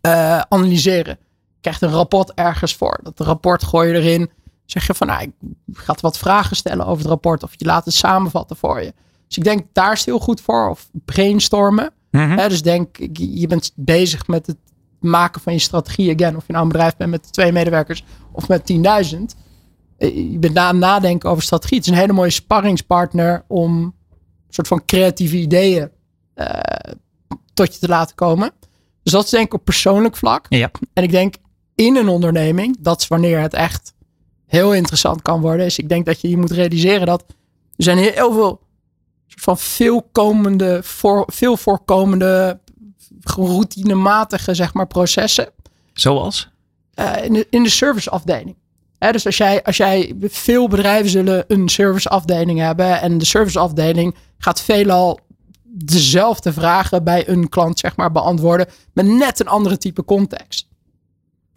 [0.00, 1.18] eh, analyseren.
[1.54, 3.00] Je krijgt een rapport ergens voor.
[3.02, 4.30] Dat rapport gooi je erin.
[4.64, 5.32] Zeg je van, nou, ik
[5.72, 7.42] ga wat vragen stellen over het rapport.
[7.42, 8.94] Of je laat het samenvatten voor je.
[9.26, 10.68] Dus ik denk, daar is het heel goed voor.
[10.70, 11.90] Of brainstormen.
[12.10, 12.48] Mhm.
[12.48, 14.56] Dus denk, je bent bezig met het
[15.00, 16.14] maken van je strategie.
[16.14, 19.36] Again, of je nou een bedrijf bent met twee medewerkers of met 10.000.
[19.96, 21.76] Eh, Je bent na aan het nadenken over strategie.
[21.76, 23.92] Het is een hele mooie sparringspartner om een
[24.48, 25.90] soort van creatieve ideeën
[26.34, 26.92] eh,
[27.54, 28.50] tot je te laten komen.
[29.02, 30.46] Dus dat is denk ik op persoonlijk vlak.
[30.48, 30.70] Ja.
[30.92, 31.34] En ik denk
[31.74, 33.94] in een onderneming, dat is wanneer het echt
[34.46, 35.66] heel interessant kan worden.
[35.66, 37.24] Dus ik denk dat je je moet realiseren dat
[37.76, 38.60] er zijn heel veel
[39.26, 42.60] soort van veel komende, voor, veel voorkomende,
[43.20, 45.48] routinematige zeg maar, processen
[45.92, 46.48] Zoals?
[46.94, 48.56] eh, in, de, in de serviceafdeling.
[48.98, 54.60] Dus als jij, als jij, veel bedrijven zullen een serviceafdeling hebben en de serviceafdeling gaat
[54.60, 55.18] veelal
[55.62, 60.68] dezelfde vragen bij een klant zeg maar beantwoorden met net een andere type context.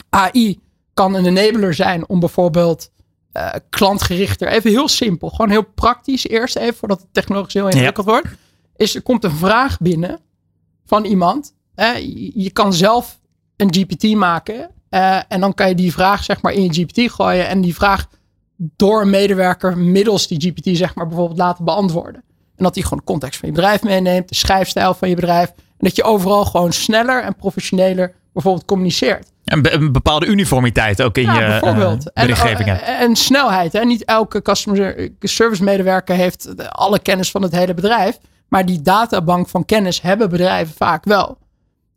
[0.10, 0.60] AI
[0.94, 2.92] kan een enabler zijn om bijvoorbeeld
[3.32, 8.06] eh, klantgerichter, even heel simpel, gewoon heel praktisch eerst even voordat het technologisch heel ingewikkeld
[8.06, 8.28] wordt,
[8.76, 10.20] is er komt een vraag binnen
[10.90, 11.54] van iemand.
[12.34, 13.20] Je, kan zelf
[13.58, 17.12] een GPT maken eh, en dan kan je die vraag zeg maar in je GPT
[17.12, 18.08] gooien en die vraag
[18.56, 22.24] door een medewerker middels die GPT zeg maar bijvoorbeeld laten beantwoorden.
[22.56, 25.48] En dat die gewoon de context van je bedrijf meeneemt, de schrijfstijl van je bedrijf.
[25.50, 29.32] En dat je overal gewoon sneller en professioneler bijvoorbeeld communiceert.
[29.44, 32.12] Be- een bepaalde uniformiteit ook in Ja, je bijvoorbeeld.
[32.12, 32.88] eh, berichtgeving en, hebt.
[32.88, 33.74] en, en snelheid.
[33.74, 33.86] Hè?
[33.86, 38.18] Niet elke customer service medewerker heeft alle kennis van het hele bedrijf.
[38.50, 41.38] Maar die databank van kennis hebben bedrijven vaak wel.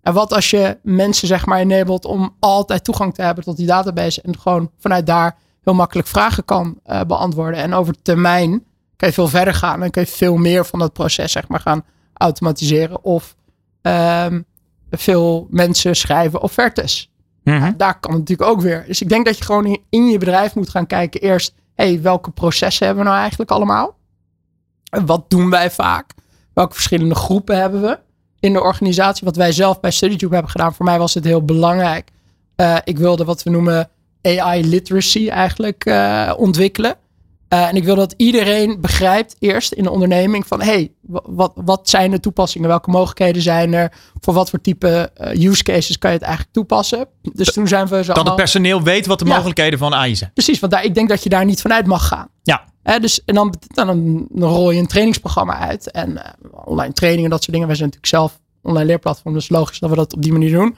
[0.03, 3.67] En wat als je mensen zeg maar enabled om altijd toegang te hebben tot die
[3.67, 4.23] database.
[4.23, 7.61] En gewoon vanuit daar heel makkelijk vragen kan eh, beantwoorden.
[7.61, 8.65] En over termijn
[8.97, 9.83] kan je veel verder gaan.
[9.83, 13.05] En kan je veel meer van dat proces zeg maar gaan automatiseren.
[13.05, 13.37] Of
[13.83, 14.43] ehm,
[14.91, 17.11] veel mensen schrijven offertes
[17.45, 17.73] Mhm.
[17.77, 18.85] daar kan het natuurlijk ook weer.
[18.87, 22.03] Dus ik denk dat je gewoon in- in je bedrijf moet gaan kijken eerst, hey,
[22.03, 23.97] welke processen hebben we nou eigenlijk allemaal?
[24.91, 26.15] En wat doen wij vaak?
[26.55, 27.99] Welke verschillende groepen hebben we
[28.41, 29.25] in de organisatie?
[29.25, 32.09] Wat wij zelf bij StudyTube hebben gedaan, voor mij was het heel belangrijk.
[32.57, 33.89] Eh, ik wilde wat we noemen
[34.23, 36.95] AI literacy eigenlijk eh, ontwikkelen.
[37.49, 41.53] Eh, en ik wil dat iedereen begrijpt eerst in de onderneming van hey, wa- wat,
[41.55, 42.69] wat zijn de toepassingen?
[42.69, 43.93] Welke mogelijkheden zijn er?
[44.21, 47.07] Voor wat voor type use cases kan je het eigenlijk toepassen?
[47.33, 49.35] Dus toen zijn we zo Dat het personeel weet wat de Ja.
[49.35, 50.31] mogelijkheden van AI zijn.
[50.35, 52.29] Precies, want daar, ik denk dat je daar niet vanuit mag gaan.
[52.43, 52.65] Ja.
[52.83, 55.91] Dus, en dan, dan, rol je een trainingsprogramma uit.
[55.91, 56.33] En eh,
[56.65, 57.67] online trainingen, dat soort dingen.
[57.67, 59.35] Wij zijn natuurlijk zelf online leerplatform.
[59.35, 60.77] Dus logisch dat we dat op die manier doen.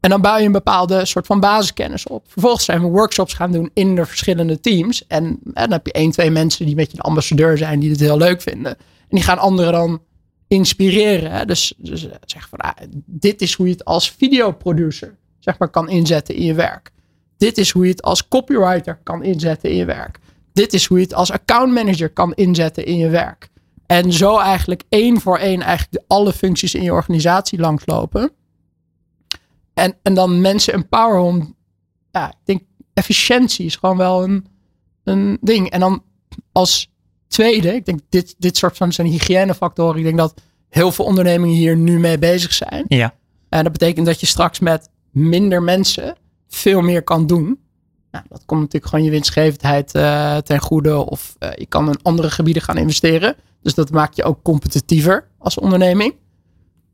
[0.00, 2.24] En dan bouw je een bepaalde soort van basiskennis op.
[2.28, 5.06] Vervolgens zijn we workshops gaan doen in de verschillende teams.
[5.06, 7.80] En, en dan heb je één, twee mensen die een beetje de ambassadeur zijn.
[7.80, 8.76] Die het heel leuk vinden.
[8.78, 10.02] En die gaan anderen dan
[10.48, 11.30] inspireren.
[11.30, 11.44] Hè?
[11.44, 15.68] Dus, dus eh, zeggen van, ah, dit is hoe je het als videoproducer zeg maar,
[15.68, 16.92] kan inzetten in je werk.
[17.36, 20.18] Dit is hoe je het als copywriter kan inzetten in je werk.
[20.56, 23.48] Dit is hoe je het als accountmanager kan inzetten in je werk.
[23.86, 28.32] En zo eigenlijk één voor één eigenlijk alle functies in je organisatie langslopen.
[29.74, 31.56] En, en dan mensen empoweren om,
[32.10, 32.62] ja, ik denk
[32.94, 34.46] efficiëntie is gewoon wel een,
[35.04, 35.70] een ding.
[35.70, 36.02] En dan
[36.52, 36.90] als
[37.26, 39.98] tweede, ik denk dit, dit soort van zijn hygiënefactoren.
[39.98, 40.34] Ik denk dat
[40.68, 42.84] heel veel ondernemingen hier nu mee bezig zijn.
[42.88, 43.14] Ja.
[43.48, 46.16] En dat betekent dat je straks met minder mensen
[46.48, 47.64] veel meer kan doen.
[48.16, 50.96] Nou, dat komt natuurlijk gewoon je winstgevendheid eh, ten goede.
[51.10, 53.36] Of eh, je kan in andere gebieden gaan investeren.
[53.62, 56.14] Dus dat maakt je ook competitiever als onderneming.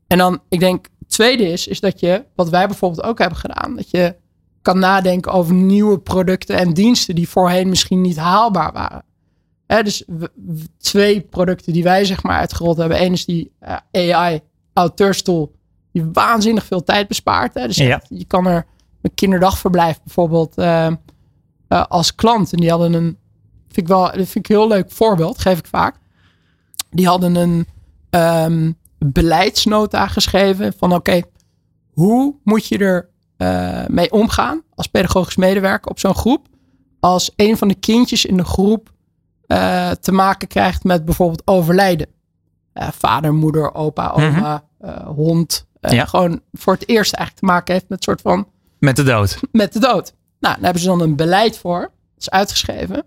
[0.07, 3.37] En dan, ik denk, het tweede is, is dat je, wat wij bijvoorbeeld ook hebben
[3.37, 4.15] gedaan, dat je
[4.61, 9.03] kan nadenken over nieuwe producten en diensten die voorheen misschien niet haalbaar waren.
[9.67, 10.05] Hè, dus
[10.77, 13.01] twee producten die wij zeg maar uitgerold hebben.
[13.01, 14.39] Eén is die eh, AI
[14.73, 15.55] auteurstoel,
[15.91, 17.53] die waanzinnig veel tijd bespaart.
[17.53, 17.67] Hè.
[17.67, 18.01] Dus Ja.
[18.09, 18.65] je kan er
[19.01, 20.55] een kinderdagverblijf bijvoorbeeld
[21.73, 22.53] eh, als klant.
[22.53, 23.17] En die hadden een,
[23.67, 25.95] vind ik wel, dat vind ik een heel leuk voorbeeld, geef ik vaak.
[26.89, 27.67] Die hadden een
[28.09, 31.21] ehm, beleidsnota geschreven van oké,
[31.91, 36.47] hoe moet je er eh, mee omgaan als pedagogisch medewerker op zo'n groep
[36.99, 38.91] als een van de kindjes in de groep
[39.45, 42.07] eh, te maken krijgt met bijvoorbeeld overlijden.
[42.73, 45.67] Vader, moeder, opa, oma, eh, hond.
[45.79, 46.05] Ja.
[46.05, 48.47] Gewoon voor het eerst eigenlijk te maken heeft met een soort van
[48.79, 49.39] Met de dood.
[49.51, 50.13] met de dood.
[50.43, 51.79] Nou, daar hebben ze dan een beleid voor.
[51.79, 53.05] Dat is uitgeschreven.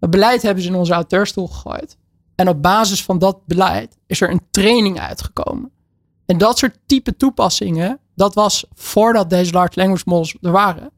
[0.00, 1.96] Dat beleid hebben ze in onze auteurstoel gegooid.
[2.34, 5.70] En op basis van dat beleid is er een training uitgekomen.
[6.26, 10.90] En dat soort type toepassingen, dat was voordat deze large language models er waren,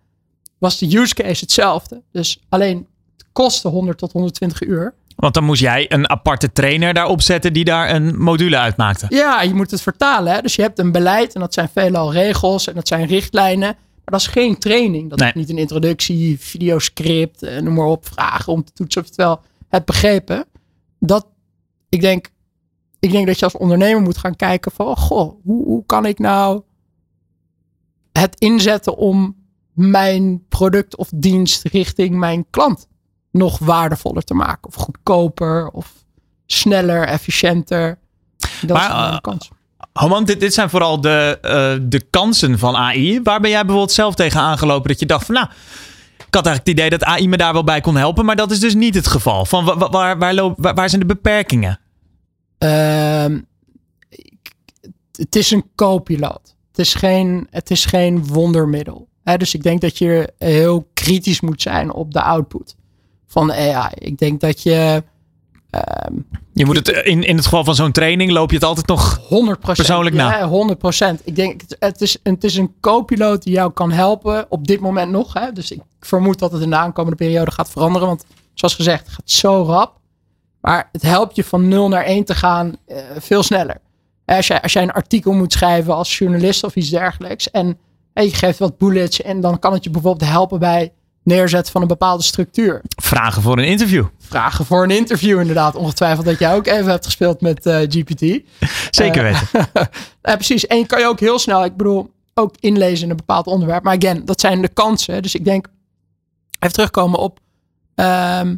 [0.59, 2.03] was de use case hetzelfde.
[2.13, 4.95] Dus alleen het kostte 100 tot 120 uur.
[5.17, 9.07] Want dan moest jij een aparte trainer daarop zetten die daar een module uitmaakte.
[9.09, 10.33] Ja, je moet het vertalen.
[10.33, 10.41] Hè?
[10.41, 13.77] Dus je hebt een beleid en dat zijn veelal regels en dat zijn richtlijnen.
[14.11, 15.11] Dat is geen training.
[15.11, 15.29] Dat Nee.
[15.29, 19.13] is niet een introductie, videoscript, eh, noem maar op, vragen om te toetsen of je
[19.15, 20.45] het wel hebt begrepen.
[20.99, 21.27] Dat,
[21.89, 22.29] ik denk,
[22.99, 26.07] ik denk dat je als ondernemer moet gaan kijken van, oh, goh, hoe, hoe kan
[26.07, 26.63] ik nou
[28.13, 29.37] het inzetten om
[29.73, 32.89] mijn product of dienst richting mijn klant
[33.31, 34.69] nog waardevoller te maken.
[34.69, 36.05] Of goedkoper, of
[36.47, 37.99] sneller, efficiënter.
[38.61, 39.51] Dat Maar, is een eh, kans.
[40.01, 43.21] Homant, dit, dit zijn vooral de, eh, de kansen van AI.
[43.23, 45.47] Waar ben jij bijvoorbeeld zelf tegen aangelopen dat je dacht van nou,
[46.27, 48.51] ik had eigenlijk het idee dat AI me daar wel bij kon helpen, maar dat
[48.51, 49.45] is dus niet het geval.
[49.45, 51.81] Van wa- wa- waar, waar, waar, waar zijn de beperkingen?
[52.59, 53.41] Ehm,
[55.13, 56.55] het is een co-piloot.
[56.69, 59.09] Het is geen, het is geen wondermiddel.
[59.25, 62.77] Hè, dus ik denk dat je heel kritisch moet zijn op de output
[63.27, 63.93] van de AI.
[63.95, 65.03] Ik denk dat je
[65.71, 66.15] ehm,
[66.53, 69.21] Je moet het in, in het geval van zo'n training loop je het altijd nog.
[69.21, 70.39] 100% Persoonlijk na.
[70.39, 70.49] Ja,
[71.19, 71.25] 100%.
[71.25, 74.81] Ik denk, het, het, is, het is een co-piloot die jou kan helpen op dit
[74.81, 75.33] moment nog.
[75.33, 75.53] Hè?
[75.53, 78.09] Dus ik vermoed dat het in de aankomende periode gaat veranderen.
[78.09, 79.99] Want zoals gezegd, het gaat zo rap.
[80.61, 83.81] Maar het helpt je van 0 naar 1 te gaan eh, veel sneller.
[84.25, 87.51] Als jij, als jij een artikel moet schrijven als journalist of iets dergelijks.
[87.51, 87.79] En
[88.15, 89.23] hè, je geeft wat bullets.
[89.23, 92.81] En dan kan het je bijvoorbeeld helpen bij neerzetten van een bepaalde structuur.
[92.89, 94.05] Vragen voor een interview.
[94.19, 95.75] Vragen voor een interview inderdaad.
[95.75, 98.21] Ongetwijfeld dat jij ook even hebt gespeeld met eh, GPT.
[98.91, 99.69] Zeker Eh, weten.
[100.23, 100.67] Ja, precies.
[100.67, 103.83] En je kan je ook heel snel, ik bedoel, ook inlezen in een bepaald onderwerp.
[103.83, 105.23] Maar again, dat zijn de kansen.
[105.23, 105.67] Dus ik denk,
[106.59, 107.41] even terugkomen op
[107.95, 108.57] ehm,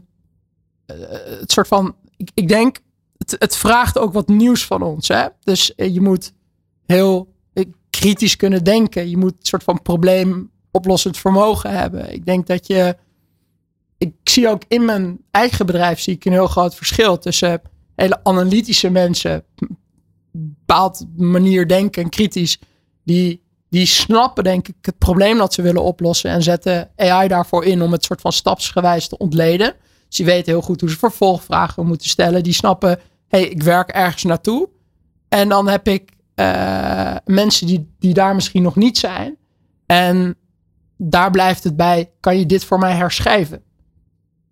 [0.87, 0.97] eh,
[1.41, 2.79] het soort van, ik, ik denk,
[3.19, 5.09] het, het vraagt ook wat nieuws van ons.
[5.09, 5.27] Hè?
[5.41, 6.33] Dus eh, je moet
[6.87, 9.11] heel eh, kritisch kunnen denken.
[9.11, 9.83] Je moet een soort van
[10.73, 12.13] probleemoplossend vermogen hebben.
[12.13, 12.97] Ik denk dat je,
[13.99, 17.61] ik zie ook in mijn eigen bedrijf zie ik een heel groot verschil tussen
[17.95, 19.45] hele analytische mensen,
[20.31, 22.59] bepaald manier denken en kritisch,
[23.05, 27.65] die, die snappen denk ik het probleem dat ze willen oplossen en zetten AI daarvoor
[27.65, 29.75] in om het soort van stapsgewijs te ontleden.
[30.07, 32.43] Dus die weten heel goed hoe ze vervolgvragen moeten stellen.
[32.43, 34.69] Die snappen, hey, ik werk ergens naartoe.
[35.29, 39.37] En dan heb ik eh, mensen die, die daar misschien nog niet zijn.
[39.87, 40.37] En
[40.97, 43.63] daar blijft het bij, kan je dit voor mij herschrijven?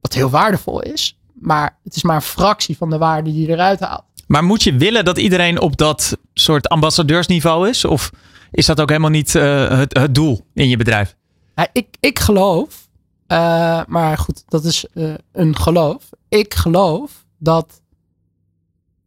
[0.00, 1.18] Wat heel waardevol is.
[1.34, 4.04] Maar het is maar een fractie van de waarde die je eruit haalt.
[4.26, 7.84] Maar moet je willen dat iedereen op dat soort ambassadeursniveau is?
[7.84, 8.10] Of
[8.50, 11.16] is dat ook helemaal niet eh, het, het doel in je bedrijf?
[11.54, 12.88] Ja, ik, ik geloof,
[13.26, 16.08] eh, maar goed, dat is eh, een geloof.
[16.28, 17.80] Ik geloof dat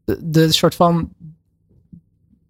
[0.03, 1.09] de, de soort van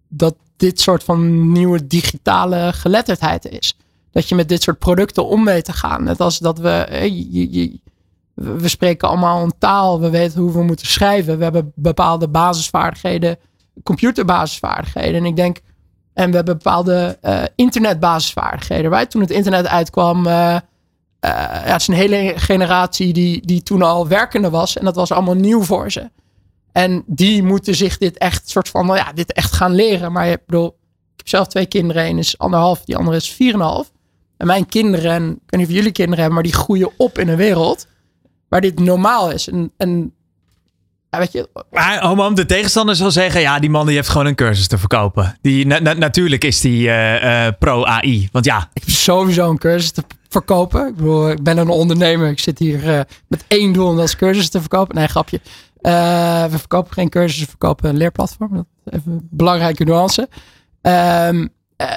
[0.08, 3.76] dat dit soort van nieuwe digitale geletterdheid is.
[4.14, 6.04] Dat je met dit soort producten om weet te gaan.
[6.04, 6.86] Net als dat we,
[8.34, 11.38] we spreken allemaal een taal, we weten hoe we moeten schrijven.
[11.38, 13.38] We hebben bepaalde basisvaardigheden,
[13.82, 15.14] computerbasisvaardigheden.
[15.14, 15.60] En ik denk,
[16.12, 18.90] en we hebben bepaalde eh, internetbasisvaardigheden.
[18.90, 19.10] Right?
[19.10, 20.60] Toen het internet uitkwam, eh, eh,
[21.20, 24.76] ja, het is een hele generatie die, die toen al werkende was.
[24.76, 26.10] En dat was allemaal nieuw voor ze.
[26.72, 30.12] En die moeten zich dit echt soort van, nou ja, dit echt gaan leren.
[30.12, 32.06] Maar ik bedoel, ik heb zelf twee kinderen.
[32.06, 33.92] Een is anderhalf, die andere is vier en half.
[34.36, 37.18] En mijn kinderen, en ik weet niet of jullie kinderen hebben, maar die groeien op
[37.18, 37.86] in een wereld
[38.48, 39.48] waar dit normaal is.
[39.48, 40.12] En, en
[41.10, 44.26] ja, weet je, Maar Homam, de tegenstander zal zeggen, ja, die man die heeft gewoon
[44.26, 45.38] een cursus te verkopen.
[45.40, 48.28] Die, na- na- natuurlijk is die eh, eh, pro-AI.
[48.32, 50.86] Want ja, ik heb sowieso een cursus te verkopen.
[50.86, 52.28] Ik bedoel, ik ben een ondernemer.
[52.30, 54.94] Ik zit hier eh, met één doel en dat is cursus te verkopen.
[54.96, 55.40] Nee, grapje.
[55.80, 58.54] We verkopen geen cursus, we verkopen een leerplatform.
[58.54, 60.28] Dat is even een belangrijke nuance.
[60.80, 61.90] Ehm, eh,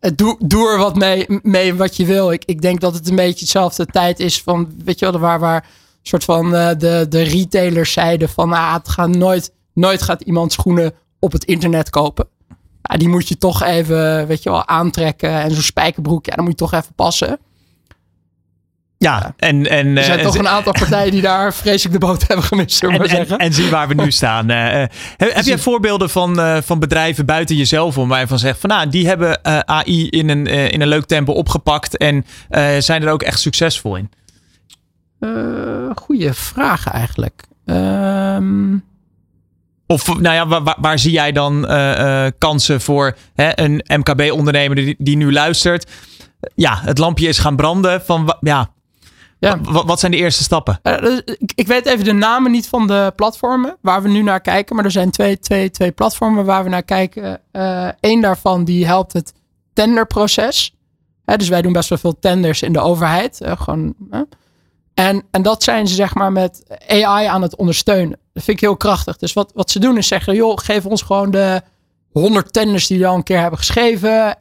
[0.00, 2.32] doe, doe er wat mee, mee wat je wil.
[2.32, 5.38] Ik, ik denk dat het een beetje hetzelfde tijd is van, weet je wel, waar,
[5.38, 5.66] waar
[6.02, 10.52] soort van uh, de, de retailers zeiden van, ah, het gaat nooit, nooit gaat iemand
[10.52, 12.28] schoenen op het internet kopen.
[12.82, 15.30] Ja, die moet je toch even, weet je wel, aantrekken.
[15.30, 17.38] En zo'n spijkerbroek, ja, dan moet je toch even passen.
[19.04, 22.24] Ja, en, en er zijn uh, toch een aantal partijen die daar vreselijk de boot
[22.28, 23.38] hebben gemist, zullen we en, zeggen.
[23.38, 24.50] En, en, zie waar we nu staan.
[24.50, 24.56] Uh,
[25.16, 28.60] heb, heb jij voorbeelden van, uh, van bedrijven buiten jezelf om waar je van zegt
[28.60, 32.24] van nou, die hebben AI in een, in een leuk tempo opgepakt en
[32.78, 34.10] zijn er ook echt succesvol in?
[35.94, 37.42] goeie vraag eigenlijk.
[37.64, 38.84] Um...
[39.86, 41.66] Of nou ja, waar, waar zie jij dan
[42.38, 45.90] kansen voor hè, een MKB-ondernemer die, die nu luistert?
[46.54, 48.70] Ja, het lampje is gaan branden van ja,
[49.40, 49.60] ja.
[49.60, 50.80] Wat, wat, zijn de eerste stappen?
[50.82, 54.40] Uh, ik, ik, weet even de namen niet van de platformen waar we nu naar
[54.40, 54.76] kijken.
[54.76, 57.40] Maar er zijn twee, twee, twee platformen waar we naar kijken.
[58.00, 59.32] Eén uh, daarvan die helpt het
[59.72, 60.74] tenderproces.
[61.24, 63.40] Dus wij doen best wel veel tenders in de overheid.
[63.42, 63.94] Uh, gewoon,
[64.94, 68.18] en, en dat zijn ze zeg maar met AI aan het ondersteunen.
[68.32, 69.16] Dat vind ik heel krachtig.
[69.16, 71.62] Dus wat, wat ze doen is zeggen, joh, geef ons gewoon de
[72.12, 74.36] 100 tenders die je al een keer hebben geschreven.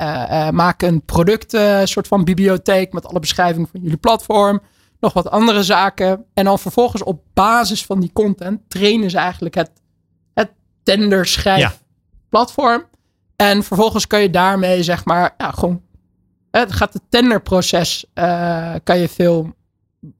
[0.51, 4.61] maak een product, soort van bibliotheek met alle beschrijvingen van jullie platform
[4.99, 6.25] nog wat andere zaken.
[6.33, 9.71] En dan vervolgens op basis van die content trainen ze eigenlijk het,
[10.33, 10.51] het
[10.83, 11.83] tenderschrijf
[12.29, 12.83] platform.
[13.35, 15.81] En vervolgens kan je daarmee zeg maar, ja, gewoon,
[16.51, 19.53] het gaat het tenderproces, uh, kan je veel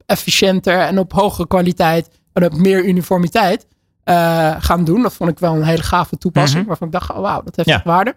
[0.06, 3.66] efficiënter en op hogere kwaliteit en op meer uniformiteit
[4.04, 5.02] uh, gaan doen.
[5.02, 6.68] Dat vond ik wel een hele gave toepassing, mm -hmm.
[6.68, 7.74] waarvan ik dacht, oh, wauw, dat heeft ja.
[7.74, 8.14] echt waarde.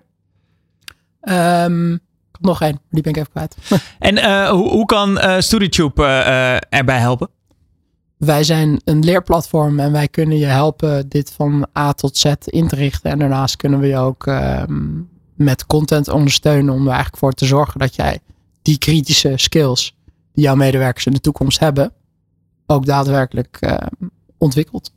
[1.70, 2.00] Um,
[2.42, 3.58] nog één, die ben ik even kwijt.
[4.00, 7.30] En uh, hoe, hoe kan uh, StudyTube uh, erbij helpen?
[8.18, 12.68] Wij zijn een leerplatform en wij kunnen je helpen dit van A tot Z in
[12.68, 13.12] te richten.
[13.12, 15.02] En daarnaast kunnen we je ook ehm,
[15.36, 18.20] met content ondersteunen om er eigenlijk voor te zorgen dat jij
[18.62, 19.96] die kritische skills
[20.34, 21.94] die jouw medewerkers in de toekomst hebben,
[22.66, 23.88] ook daadwerkelijk ehm,
[24.38, 24.92] ontwikkelt.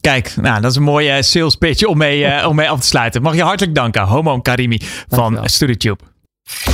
[0.00, 3.22] Kijk, nou, dat is een mooie sales pitch om mee, om mee af te sluiten.
[3.22, 6.11] Mag je hartelijk danken, Homo Karimi van StudyTube.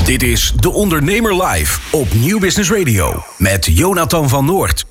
[0.05, 4.85] Dit is De Ondernemer Live op Nieuw Business Radio met Jonathan van Noord.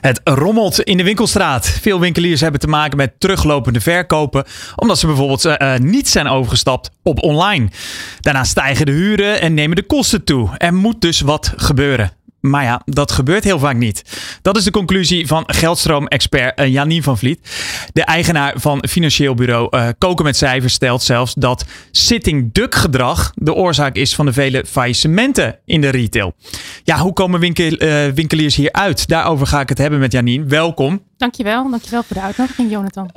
[0.00, 1.66] Het rommelt in de winkelstraat.
[1.66, 4.44] Veel winkeliers hebben te maken met teruglopende verkopen,
[4.76, 7.68] omdat ze bijvoorbeeld uh, niet zijn overgestapt op online.
[8.20, 10.50] Daarna stijgen de huren en nemen de kosten toe.
[10.56, 12.21] Er moet dus wat gebeuren.
[12.42, 14.02] Maar ja, dat gebeurt heel vaak niet.
[14.42, 17.50] Dat is de conclusie van geldstroom-expert uh, Janine van Vliet.
[17.92, 23.32] De eigenaar van financieel bureau uh, Koken met Cijfers stelt zelfs dat sitting duck gedrag
[23.34, 26.34] de oorzaak is van de vele faillissementen in de retail.
[26.84, 29.08] Ja, hoe komen winkel, uh, winkeliers hier uit?
[29.08, 30.44] Daarover ga ik het hebben met Janine.
[30.44, 31.02] Welkom.
[31.16, 33.10] Dankjewel, dankjewel voor de uitnodiging Jonathan.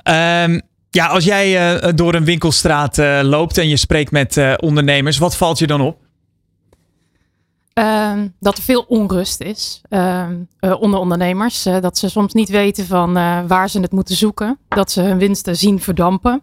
[0.50, 5.60] Um, ja, als jij door een winkelstraat loopt en je spreekt met ondernemers, wat valt
[5.60, 5.98] je dan op?
[7.80, 10.26] Uh, dat er veel onrust is uh,
[10.60, 11.68] uh, onder ondernemers.
[11.68, 13.14] Uh, dat ze soms niet weten van
[13.48, 14.58] waar ze het moeten zoeken.
[14.68, 16.40] Dat ze hun winsten zien verdampen.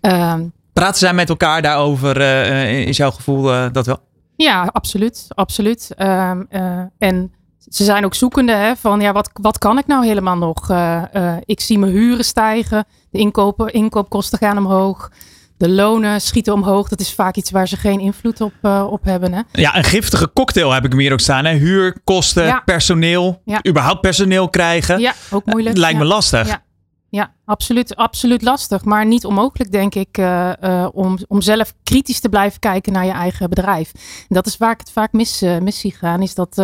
[0.00, 2.20] Ehm, Praten zij met elkaar daarover?
[2.86, 3.98] is jouw gevoel dat wel?
[4.36, 5.26] Ja, absoluut.
[5.28, 5.94] absoluut.
[5.96, 6.42] Ehm,
[6.98, 7.32] en
[7.68, 10.70] ze zijn ook zoekende hè, van ja, wat, wat kan ik nou helemaal nog?
[11.44, 12.84] ik zie mijn huren stijgen.
[13.10, 15.10] De inkopen, inkoopkosten gaan omhoog.
[15.62, 16.88] De lonen schieten omhoog.
[16.88, 19.32] Dat is vaak iets waar ze geen invloed op, uh, op hebben.
[19.32, 19.40] Hè?
[19.52, 21.44] Ja, een giftige cocktail heb ik hem hier ook staan.
[21.44, 21.54] Hè?
[21.54, 22.62] Huur, kosten, ja.
[22.64, 23.42] personeel.
[23.44, 23.60] Ja.
[23.68, 25.00] Überhaupt personeel krijgen.
[25.00, 25.76] Ja, ook moeilijk.
[25.76, 26.48] lijkt me lastig.
[26.48, 26.62] Ja.
[27.08, 28.84] Ja, absoluut, absoluut lastig.
[28.84, 33.04] Maar niet onmogelijk, denk ik, uh, uh, om, om zelf kritisch te blijven kijken naar
[33.04, 33.92] je eigen bedrijf.
[33.94, 36.22] En dat is waar ik het vaak mis, mis zie gaan.
[36.22, 36.62] Is dat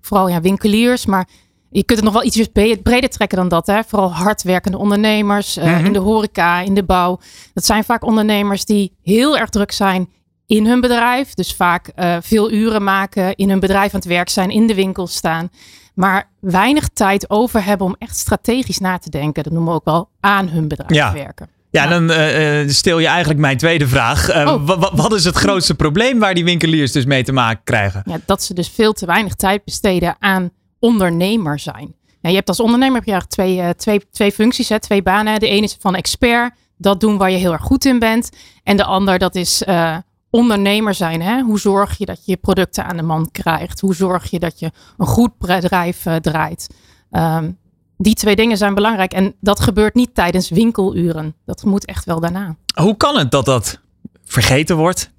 [0.00, 1.28] vooral ja, winkeliers, maar
[1.70, 2.48] je kunt het nog wel ietsjes
[2.82, 3.66] breder trekken dan dat.
[3.66, 3.80] Hè?
[3.86, 7.20] Vooral hardwerkende ondernemers uh, in de horeca, in de bouw.
[7.54, 10.08] Dat zijn vaak ondernemers die heel erg druk zijn
[10.46, 11.34] in hun bedrijf.
[11.34, 14.74] Dus vaak uh, veel uren maken, in hun bedrijf aan het werk zijn, in de
[14.74, 15.48] winkel staan.
[15.94, 19.42] Maar weinig tijd over hebben om echt strategisch na te denken.
[19.42, 21.12] Dat noemen we ook wel aan hun bedrijf ja.
[21.12, 21.48] werken.
[21.70, 24.36] Ja, dan uh, stel je eigenlijk mijn tweede vraag.
[24.36, 24.90] Uh, oh.
[24.94, 28.02] Wat is het grootste probleem waar die winkeliers dus mee te maken krijgen?
[28.04, 30.50] Ja, dat ze dus veel te weinig tijd besteden aan
[30.80, 31.94] ondernemer zijn.
[32.20, 35.40] Ja, je hebt als ondernemer je eigenlijk twee, uh, twee, twee functies, hè, twee banen.
[35.40, 38.30] De ene is van expert, dat doen waar je heel erg goed in bent.
[38.62, 39.96] En de ander, dat is uh,
[40.30, 41.22] ondernemer zijn.
[41.22, 41.40] Hè?
[41.40, 43.80] Hoe zorg je dat je producten aan de man krijgt?
[43.80, 46.74] Hoe zorg je dat je een goed bedrijf uh, draait?
[47.10, 47.58] Um,
[47.96, 49.12] die twee dingen zijn belangrijk.
[49.12, 51.34] En dat gebeurt niet tijdens winkeluren.
[51.44, 52.56] Dat moet echt wel daarna.
[52.74, 53.80] Hoe kan het dat dat
[54.24, 55.10] vergeten wordt?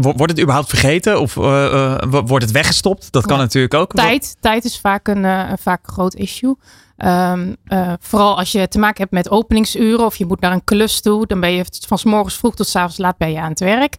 [0.00, 3.12] Wordt het überhaupt vergeten of uh, wordt het weggestopt?
[3.12, 3.42] Dat kan ja.
[3.42, 3.92] natuurlijk ook.
[3.92, 6.56] Tijd, tijd is vaak een, uh, vaak een groot issue.
[6.98, 10.64] Ehm, eh, vooral als je te maken hebt met openingsuren of je moet naar een
[10.64, 13.40] klus toe, dan ben je van s morgens vroeg tot s avonds laat ben je
[13.40, 13.96] aan het werk.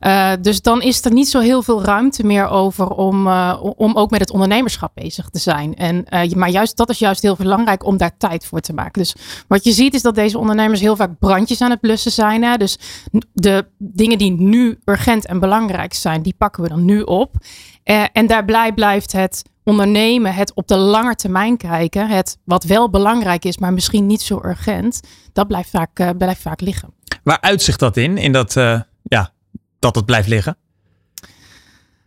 [0.00, 3.96] Uh, dus dan is er niet zo heel veel ruimte meer over om, uh, om
[3.96, 5.74] ook met het ondernemerschap bezig te zijn.
[5.74, 9.02] En, maar juist dat is juist heel belangrijk om daar tijd voor te maken.
[9.02, 9.14] Dus
[9.48, 12.42] wat je ziet is dat deze ondernemers heel vaak brandjes aan het blussen zijn.
[12.42, 12.56] Hè?
[12.56, 12.78] Dus
[13.32, 17.34] de dingen die nu urgent en belangrijk zijn, die pakken we dan nu op.
[18.12, 23.44] en daarbij blijft het ondernemen, het op de lange termijn kijken, het wat wel belangrijk
[23.44, 25.00] is, maar misschien niet zo urgent,
[25.32, 26.94] dat blijft vaak, uh, blijft vaak liggen.
[27.22, 28.18] Waar uitzicht dat in?
[28.18, 29.32] In dat, uh, ja,
[29.78, 30.56] dat het blijft liggen?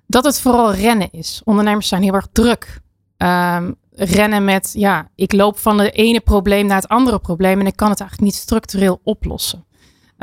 [0.07, 1.41] Dat het vooral rennen is.
[1.43, 2.79] Ondernemers zijn heel erg druk.
[3.17, 7.67] Um, rennen met, ja, ik loop van het ene probleem naar het andere probleem en
[7.67, 9.65] ik kan het eigenlijk niet structureel oplossen.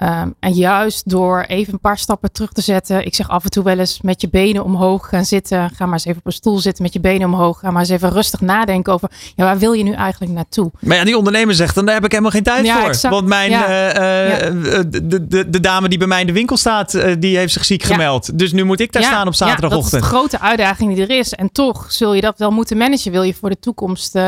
[0.03, 3.07] Um, en juist door even een paar stappen terug te zetten.
[3.07, 5.71] Ik zeg af en toe wel eens met je benen omhoog gaan zitten.
[5.71, 7.59] Ga maar eens even op een stoel zitten met je benen omhoog.
[7.59, 9.11] Ga maar eens even rustig nadenken over.
[9.35, 10.71] Ja, waar wil je nu eigenlijk naartoe?
[10.81, 12.89] Maar ja, die ondernemer zegt dan daar heb ik helemaal geen tijd ja, voor.
[12.89, 13.15] Exact.
[13.15, 13.69] Want mijn, ja.
[13.69, 14.83] uh, uh, ja.
[14.83, 17.65] de, de, de dame die bij mij in de winkel staat, uh, die heeft zich
[17.65, 18.39] ziek gemeld.
[18.39, 19.93] Dus nu moet ik daar staan op zaterdagochtend.
[19.93, 21.33] dat is de grote uitdaging die er is.
[21.33, 23.13] En toch zul je dat wel moeten managen.
[23.13, 24.19] Wil je voor de toekomst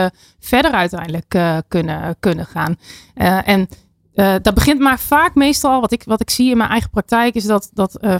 [0.40, 1.38] verder uiteindelijk
[1.68, 2.76] kunnen, kunnen gaan.
[3.44, 3.68] en
[4.18, 7.34] uh, dat begint maar vaak meestal, wat ik, wat ik zie in mijn eigen praktijk,
[7.34, 8.18] is dat, dat uh, 95%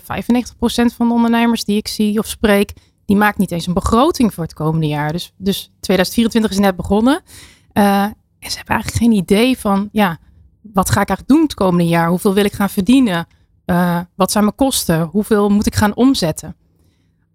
[0.96, 2.72] van de ondernemers die ik zie of spreek,
[3.07, 5.12] die maakt niet eens een begroting voor het komende jaar.
[5.12, 7.22] Dus, dus 2024 is net begonnen.
[7.72, 10.18] Uh, en ze hebben eigenlijk geen idee van, ja,
[10.72, 12.09] wat ga ik eigenlijk doen het komende jaar?
[12.09, 13.26] Hoeveel wil ik gaan verdienen?
[14.14, 15.03] Wat zijn mijn kosten?
[15.03, 16.57] Hoeveel moet ik gaan omzetten?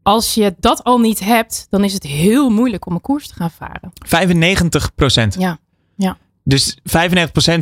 [0.04, 3.34] Als je dat al niet hebt, dan is het heel moeilijk om een koers te
[3.34, 3.94] gaan varen.
[5.36, 5.40] 95%?
[5.40, 5.58] Ja.
[6.46, 6.82] Dus 95%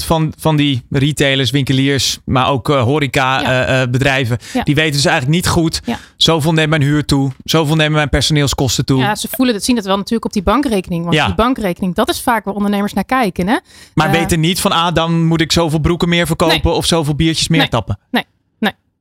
[0.06, 3.82] van, van die retailers, winkeliers, maar ook uh, horeca ja.
[3.82, 4.64] uh, bedrijven, ja.
[4.64, 5.82] die weten dus eigenlijk niet goed.
[5.86, 6.00] Ja.
[6.18, 9.00] Zoveel neemt mijn huur toe, zoveel nemen mijn personeelskosten toe.
[9.00, 11.06] Ja, ze voelen het, zien het wel natuurlijk op die bankrekening.
[11.06, 13.48] Want die bankrekening, dat is vaak waar ondernemers naar kijken.
[13.48, 13.58] Hè?
[13.94, 16.74] Maar uh, weten niet van, ah, dan moet ik zoveel broeken meer verkopen nee.
[16.74, 17.70] of zoveel biertjes meer nee.
[17.70, 18.00] tappen.
[18.12, 18.24] Nee,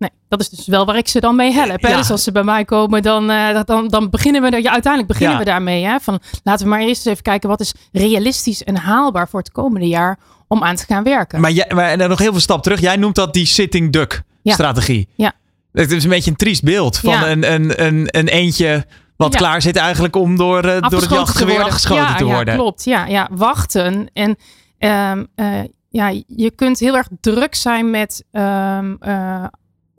[0.01, 1.81] Nee, dat is dus wel waar ik ze dan mee help.
[1.81, 1.97] Ja.
[1.97, 4.63] Dus als ze bij mij komen, dan, uh, dan, dan beginnen we er.
[4.63, 5.45] Ja, uiteindelijk beginnen ja.
[5.45, 5.85] we daarmee.
[5.85, 6.01] Hè?
[6.01, 9.87] Van, laten we maar eerst even kijken wat is realistisch en haalbaar voor het komende
[9.87, 11.41] jaar om aan te gaan werken.
[11.41, 12.81] Maar, jij, maar nog heel veel stap terug.
[12.81, 15.09] Jij noemt dat die sitting duck strategie.
[15.15, 15.33] Ja.
[15.73, 18.87] Het is een beetje een triest beeld van een, een, een, een eentje
[19.17, 22.55] wat klaar zit eigenlijk om door, uh, door het jachtgeweer afgeschoten te worden.
[22.55, 22.85] Ja, klopt.
[22.85, 23.29] Ja, ja.
[23.31, 24.11] wachten.
[24.13, 24.37] En
[24.79, 29.45] um, uh, ja, je kunt heel erg druk zijn met um, uh,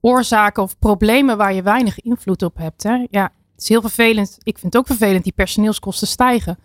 [0.02, 2.84] oorzaken of problemen waar je weinig invloed op hebt.
[2.84, 3.06] Hè?
[3.10, 3.24] Ja,
[3.54, 4.38] het is heel vervelend.
[4.44, 6.58] Ik vind het ook vervelend, die personeelskosten stijgen.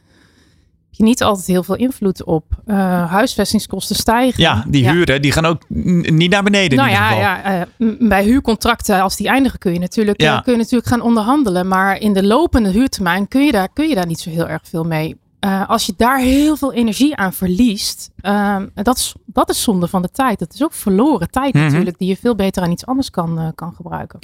[0.91, 2.45] Je niet altijd heel veel invloed op.
[2.67, 4.43] Uh, huisvestingskosten stijgen.
[4.43, 4.93] Ja, die ja.
[4.93, 6.79] huren die gaan ook niet naar beneden.
[6.79, 7.23] Nou in ja, geval.
[7.23, 10.37] ja uh, bij huurcontracten, als die eindigen, kun je, natuurlijk, ja.
[10.37, 11.69] uh, kun je natuurlijk gaan onderhandelen.
[11.69, 14.63] Maar in de lopende huurtermijn kun je daar, kun je daar niet zo heel erg
[14.65, 15.17] veel mee.
[15.47, 19.89] Uh, als je daar heel veel energie aan verliest, uh, dat, is, dat is zonde
[19.89, 20.39] van de tijd.
[20.39, 21.69] Dat is ook verloren tijd mm -hmm.
[21.69, 24.19] natuurlijk, die je veel beter aan iets anders kan, uh, kan gebruiken.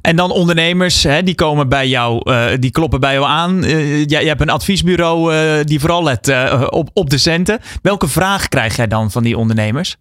[0.00, 3.64] En dan ondernemers, hè, die komen bij jou, uh, die kloppen bij jou aan.
[3.64, 6.32] Uh, jij, jij hebt een adviesbureau uh, die vooral let
[6.70, 7.60] op, op de centen.
[7.82, 9.96] Welke vraag krijg jij dan van die ondernemers?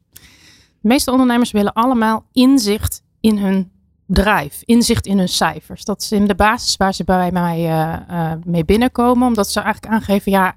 [0.82, 3.72] De meeste ondernemers willen allemaal inzicht in hun
[4.06, 5.84] bedrijf, inzicht in hun cijfers.
[5.84, 9.94] Dat is in de basis waar ze bij mij uh, mee binnenkomen, omdat ze eigenlijk
[9.94, 10.56] aangeven, ja,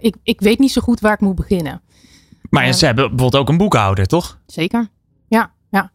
[0.00, 1.82] ik, ik weet niet zo goed waar ik moet beginnen.
[2.50, 4.38] Maar uh, ze hebben bijvoorbeeld ook een boekhouder, toch?
[4.46, 4.88] Zeker,
[5.28, 5.52] ja.
[5.70, 5.90] ja.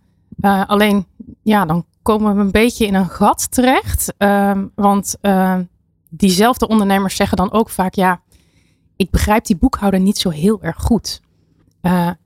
[0.67, 1.05] Alleen,
[1.43, 4.13] ja, dan komen we een beetje in een gat terecht.
[4.17, 5.17] Uh, want
[6.09, 8.21] diezelfde ondernemers zeggen dan ook vaak, ja,
[8.95, 11.21] ik begrijp die boekhouder niet zo heel erg goed.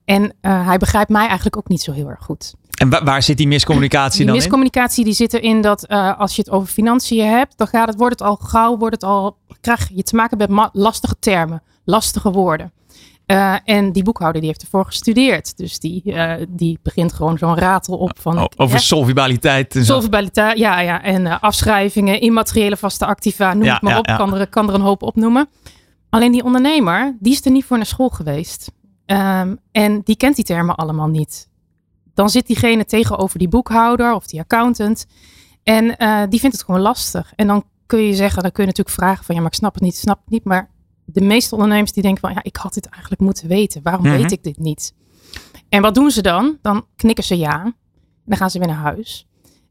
[0.04, 2.54] en hij begrijpt mij eigenlijk ook niet zo heel erg goed.
[2.76, 6.36] En waar, waar zit die miscommunicatie die dan miscommunicatie die zit erin dat uh, als
[6.36, 9.36] je het over financiën hebt, dan gaat het, wordt het al gauw, wordt het al,
[9.60, 12.72] krijg je te maken met lastige termen, lastige woorden.
[13.26, 15.56] Uh, en die boekhouder die heeft ervoor gestudeerd.
[15.56, 18.38] Dus die, uh, die begint gewoon zo'n ratel op van...
[18.38, 19.76] Oh, over solvabiliteit.
[19.76, 20.80] En solvabiliteit, ja.
[20.80, 21.02] ja.
[21.02, 24.06] En afschrijvingen, immateriële vaste activa, noem ja, het maar ja, op.
[24.06, 24.16] Ja.
[24.16, 25.48] Kan, er, kan er een hoop opnoemen.
[26.10, 28.72] Alleen die ondernemer, die is er niet voor naar school geweest.
[29.06, 31.48] Um, en die kent die termen allemaal niet
[32.16, 35.06] dan zit diegene tegenover die boekhouder of die accountant.
[35.62, 37.32] En uh, die vindt het gewoon lastig.
[37.34, 39.74] En dan kun je zeggen, dan kun je natuurlijk vragen van ja, maar ik snap
[39.74, 40.44] het niet, snap het niet.
[40.44, 40.70] Maar
[41.04, 43.82] de meeste ondernemers die denken van ja, ik had dit eigenlijk moeten weten.
[43.82, 44.20] Waarom mm -hmm.
[44.20, 44.94] weet ik dit niet?
[45.68, 46.58] En wat doen ze dan?
[46.62, 47.62] Dan knikken ze ja.
[47.62, 47.74] En
[48.24, 49.26] dan gaan ze weer naar huis.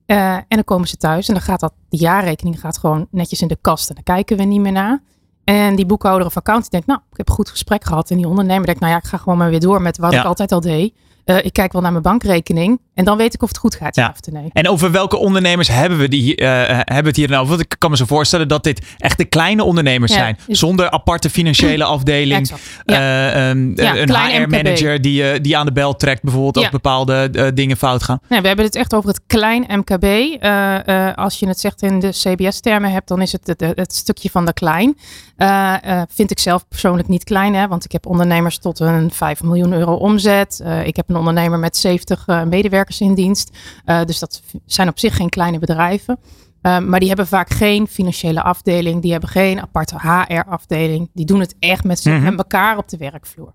[0.06, 3.42] Uh, en dan komen ze thuis en dan gaat dat, die jaarrekening gaat gewoon netjes
[3.42, 3.90] in de kast.
[3.90, 5.04] En dan kijken we niet meer naar.
[5.44, 8.12] En die boekhouder of accountant denkt, nou, ik heb een goed gesprek gehad.
[8.12, 10.20] En die ondernemer denkt, nou ja, ik ga gewoon maar weer door met wat ja.
[10.20, 10.94] ik altijd al deed.
[11.26, 12.80] Uh, ik kijk wel naar mijn bankrekening.
[12.96, 14.10] En dan weet ik of het goed gaat, ja, Ja.
[14.10, 14.50] of nee.
[14.54, 17.48] En over welke ondernemers hebben we, die, eh, hebben we het hier nou?
[17.48, 20.38] Want ik kan me zo voorstellen dat dit echt de kleine ondernemers Ja, zijn.
[20.48, 22.52] Zonder aparte financiële afdeling.
[22.86, 27.48] Eh, ehm, een HR-manager die, eh, die aan de bel trekt bijvoorbeeld als bepaalde eh,
[27.54, 28.20] dingen fout gaan.
[28.30, 30.04] Nee, we hebben het echt over het klein MKB.
[30.04, 33.96] Eh, eh, als je het zegt in de CBS-termen hebt, dan is het het, het
[33.96, 34.98] stukje van de klein.
[35.36, 39.12] Eh, eh, vind ik zelf persoonlijk niet klein, hè, want ik heb ondernemers tot een
[39.12, 40.60] 5 miljoen euro omzet.
[40.64, 42.44] Eh, ik heb een ondernemer met 70 eh,
[42.86, 43.58] medewerkers in dienst.
[43.86, 46.20] Eh, dus dat zijn op zich geen kleine bedrijven.
[46.62, 49.02] Eh, maar die hebben vaak geen financiële afdeling.
[49.02, 51.10] Die hebben geen aparte HR-afdeling.
[51.14, 52.24] Die doen het echt met, z'n- Mhm.
[52.24, 53.54] met elkaar op de werkvloer.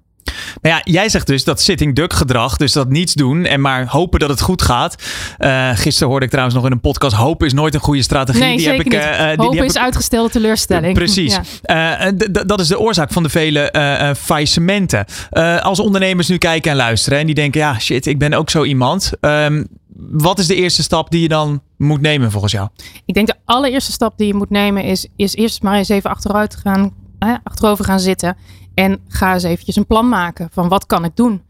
[0.62, 3.86] Maar ja, jij zegt dus dat sitting duck gedrag, dus dat niets doen en maar
[3.88, 4.94] hopen dat het goed gaat.
[5.38, 8.42] Eh, gisteren hoorde ik trouwens nog in een podcast, hopen is nooit een goede strategie.
[8.42, 9.03] Nee, die zeker heb ik, niet.
[9.03, 10.94] eh, eh, die- die Hopen heb is ik- uitgestelde teleurstelling.
[10.94, 11.38] Precies.
[11.62, 12.12] Ja.
[12.46, 15.05] Dat is de oorzaak van de vele faillissementen.
[15.62, 18.64] Als ondernemers nu kijken en luisteren en die denken, ja shit, ik ben ook zo
[18.64, 19.12] iemand.
[19.20, 19.64] Ehm,
[20.11, 22.68] wat is de eerste stap die je dan moet nemen volgens jou?
[23.05, 26.11] Ik denk de allereerste stap die je moet nemen is, is eerst maar eens even
[26.11, 28.36] achteruit gaan, hè, achterover gaan zitten.
[28.81, 31.43] En ga eens eventjes een plan maken van wat kan ik doen.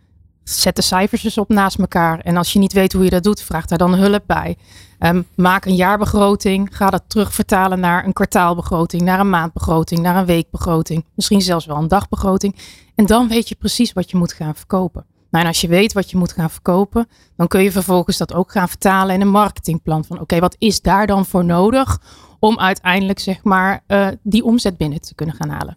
[0.45, 2.19] Zet de cijfers eens op naast elkaar.
[2.21, 4.57] En als je niet weet hoe je dat doet, vraag daar dan hulp bij.
[4.99, 6.77] Ehm, maak een jaarbegroting.
[6.77, 11.05] Ga dat terugvertalen naar een kwartaalbegroting, naar een maandbegroting, naar een weekbegroting.
[11.15, 12.57] Misschien zelfs wel een dagbegroting.
[12.95, 15.05] En dan weet je precies wat je moet gaan verkopen.
[15.31, 18.35] Nou, en als je weet wat je moet gaan verkopen, dan kun je vervolgens dat
[18.35, 20.05] ook gaan vertalen in een marketingplan.
[20.05, 22.01] Van oké, wat is daar dan voor nodig
[22.39, 25.77] om uiteindelijk zeg maar eh, die omzet binnen te kunnen gaan halen.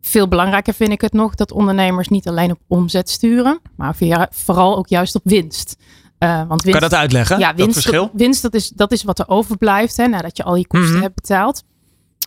[0.00, 4.28] Veel belangrijker vind ik het nog dat ondernemers niet alleen op omzet sturen, maar via,
[4.32, 5.76] vooral ook juist op winst.
[6.18, 7.38] Eh, want winst Kan je dat uitleggen?
[7.38, 8.02] ja, dat winst, verschil?
[8.02, 10.92] Dat, winst dat, is, dat is wat er overblijft hè, nadat je al je kosten
[10.92, 11.02] Mhm.
[11.02, 11.62] hebt betaald.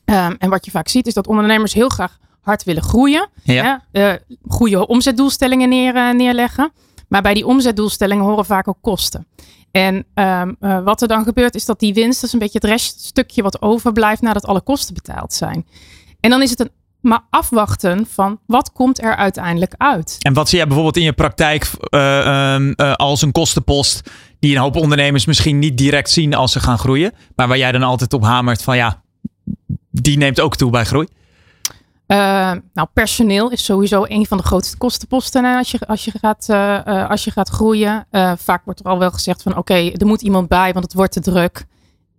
[0.05, 3.29] Ehm, en wat je vaak ziet is dat ondernemers heel graag hard willen groeien.
[3.43, 3.83] Ja.
[3.91, 6.71] Hè, eh, goede omzetdoelstellingen neer, eh, neerleggen.
[7.07, 9.27] Maar bij die omzetdoelstellingen horen vaak ook kosten.
[9.71, 12.59] En ehm, eh, wat er dan gebeurt is dat die winst, dat is een beetje
[12.61, 15.65] het reststukje wat overblijft nadat alle kosten betaald zijn.
[16.19, 16.69] En dan is het een,
[17.03, 20.17] maar afwachten van wat komt er uiteindelijk uit.
[20.19, 24.55] En wat zie jij bijvoorbeeld in je praktijk eh, ehm, eh, als een kostenpost die
[24.55, 27.83] een hoop ondernemers misschien niet direct zien als ze gaan groeien, maar waar jij dan
[27.83, 29.01] altijd op hamert van ja,
[29.91, 31.07] die neemt ook toe bij groei?
[32.05, 32.17] Eh,
[32.73, 36.49] nou, personeel is sowieso een van de grootste kostenposten hè, als, je, als, je gaat,
[37.09, 38.07] als je gaat groeien.
[38.37, 41.11] Vaak wordt er al wel gezegd van oké, er moet iemand bij, want het wordt
[41.11, 41.65] te druk.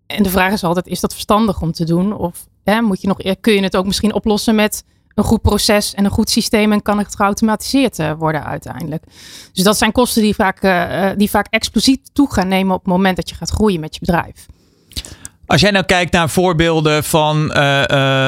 [0.06, 2.16] En de vraag is altijd, is dat verstandig om te doen?
[2.16, 4.84] Of hè, moet je nog, eh, kun je het ook misschien oplossen met
[5.14, 9.04] een goed proces en een goed systeem en kan het geautomatiseerd eh, worden uiteindelijk?
[9.52, 12.92] Dus dat zijn kosten die vaak, eh, die vaak explosief toe gaan nemen op het
[12.92, 14.46] moment dat je gaat groeien met je bedrijf.
[15.46, 17.36] Als jij nou kijkt naar voorbeelden van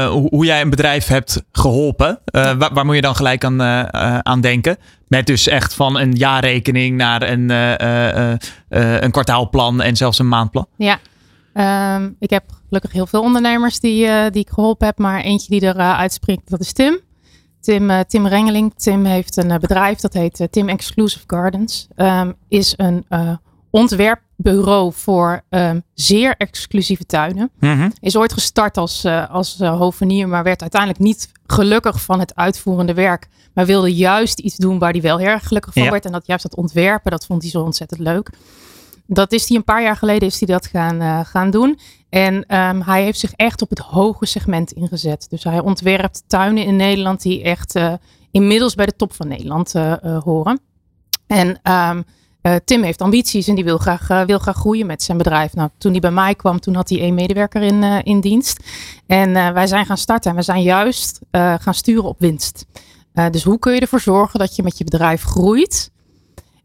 [0.09, 3.63] hoe, jij een bedrijf hebt geholpen, eh, waar, waar moet je dan gelijk aan,
[4.25, 4.77] aan denken?
[5.09, 7.51] Met dus echt van een jaarrekening naar een,
[9.05, 10.67] een kwartaalplan en zelfs een maandplan.
[10.77, 10.99] Ja,
[11.57, 15.49] Ehm, ik heb gelukkig heel veel ondernemers die, eh, die ik geholpen heb, maar eentje
[15.49, 17.01] die er eh, uitspringt, dat is Tim.
[17.61, 18.75] Tim, eh, Tim Rengeling.
[18.75, 21.89] Tim heeft een bedrijf dat heet Tim Exclusive Gardens.
[21.95, 23.05] Ehm, is een
[23.71, 27.51] ontwerpbureau voor ehm, zeer exclusieve tuinen.
[28.01, 33.29] Is ooit gestart als, als hovenier, maar werd uiteindelijk niet gelukkig van het uitvoerende werk.
[33.55, 35.91] Maar wilde juist iets doen waar hij wel heel erg gelukkig van Ja.
[35.91, 36.05] werd.
[36.05, 38.31] En dat juist dat ontwerpen, dat vond hij zo ontzettend leuk.
[39.07, 41.79] Dat is hij een paar jaar geleden is hij dat gaan, eh, gaan doen.
[42.09, 45.27] En ehm, hij heeft zich echt op het hoge segment ingezet.
[45.31, 47.93] Dus hij ontwerpt tuinen in Nederland die echt eh,
[48.31, 50.61] inmiddels bij de top van Nederland eh, horen.
[51.27, 52.03] En ehm,
[52.41, 55.55] eh, Tim heeft ambities en die wil graag, wil graag groeien met zijn bedrijf.
[55.55, 58.63] Nou, toen hij bij mij kwam, toen had hij één medewerker in, in dienst.
[59.07, 62.67] En wij zijn gaan starten en we zijn juist gaan sturen op winst.
[63.31, 65.91] Dus hoe kun je ervoor zorgen dat je met je bedrijf groeit?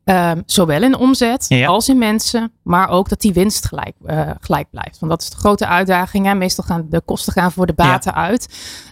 [0.04, 1.68] Ehm, zowel in omzet Ja.
[1.68, 5.00] als in mensen, maar ook dat die winst gelijk, eh, gelijk blijft.
[5.00, 6.26] Want dat is de grote uitdaging.
[6.26, 6.34] Hè?
[6.36, 8.48] Meestal gaan de kosten gaan voor de baten uit.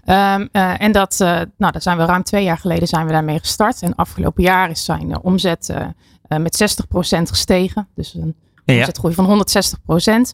[0.05, 3.11] Ehm, eh, en dat, eh, nou, daar zijn we ruim twee jaar geleden zijn we
[3.11, 3.81] daarmee gestart.
[3.81, 5.73] En afgelopen jaar is zijn omzet
[6.27, 7.87] met 60% gestegen.
[7.95, 8.35] Dus een
[8.65, 8.75] Ja.
[8.75, 10.33] omzetgroei van 160%.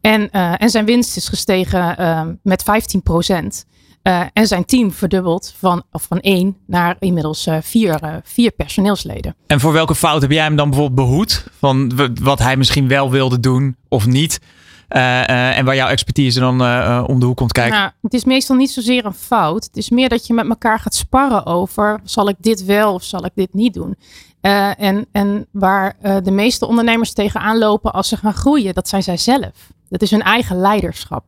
[0.00, 3.64] En, en zijn winst is gestegen ehm, met 15%.
[4.04, 8.50] Eh, en zijn team verdubbeld van, of van één naar inmiddels eh, vier, eh, vier
[8.50, 9.34] personeelsleden.
[9.46, 11.46] En voor welke fout heb jij hem dan bijvoorbeeld behoed?
[11.58, 11.92] Van
[12.22, 14.40] wat hij misschien wel wilde doen of niet?
[14.88, 16.60] En waar jouw expertise dan
[17.06, 17.78] om de hoek komt kijken?
[17.78, 19.64] Nou, het is meestal niet zozeer een fout.
[19.64, 23.02] Het is meer dat je met elkaar gaat sparren over: zal ik dit wel of
[23.02, 23.96] zal ik dit niet doen?
[24.40, 29.16] En, en waar de meeste ondernemers tegenaan lopen als ze gaan groeien, dat zijn zij
[29.16, 29.72] zelf.
[29.88, 31.24] Dat is hun eigen leiderschap.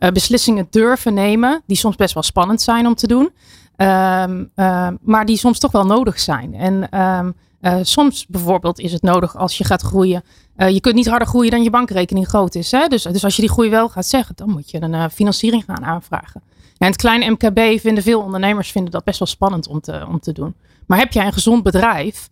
[0.00, 3.30] Eh, beslissingen durven nemen, die soms best wel spannend zijn om te doen,
[3.76, 6.54] ehm, ehm, maar die soms toch wel nodig zijn.
[6.54, 7.30] En ehm,
[7.60, 10.22] Uh, soms bijvoorbeeld is het nodig als je gaat groeien.
[10.56, 12.70] Uh, je kunt niet harder groeien dan je bankrekening groot is.
[12.70, 12.86] Hè?
[12.86, 15.84] Dus, dus als je die groei wel gaat zeggen, dan moet je een financiering gaan
[15.84, 16.42] aanvragen.
[16.78, 20.20] En het kleine MKB vinden veel ondernemers vinden dat best wel spannend om te, om
[20.20, 20.54] te doen.
[20.86, 22.28] Maar heb jij een gezond bedrijf,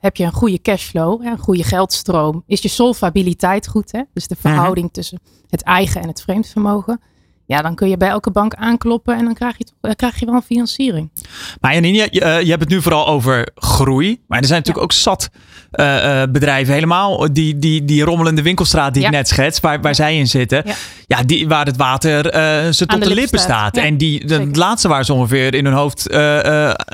[0.00, 4.02] heb je een goede cashflow, een goede geldstroom, is je solvabiliteit goed, hè?
[4.12, 4.92] dus de verhouding mm -hmm.
[4.92, 7.00] tussen het eigen en het vreemdvermogen
[7.48, 10.26] ja, dan kun je bij elke bank aankloppen en dan krijg je, dan krijg je
[10.26, 11.10] wel een financiering.
[11.60, 14.20] Maar Janine, je, je, je hebt het nu vooral over groei.
[14.26, 15.30] Maar er zijn natuurlijk ook zat
[15.72, 17.32] uh, bedrijven helemaal.
[17.32, 19.08] Die, die, die rommelende winkelstraat die ja.
[19.08, 20.64] ik net schets, waar, waar zij in zitten.
[21.06, 23.76] Ja, die, waar het water uh, ze tot de, de lippen staat.
[23.76, 26.14] En die, de, laatste waar ze ongeveer in hun hoofd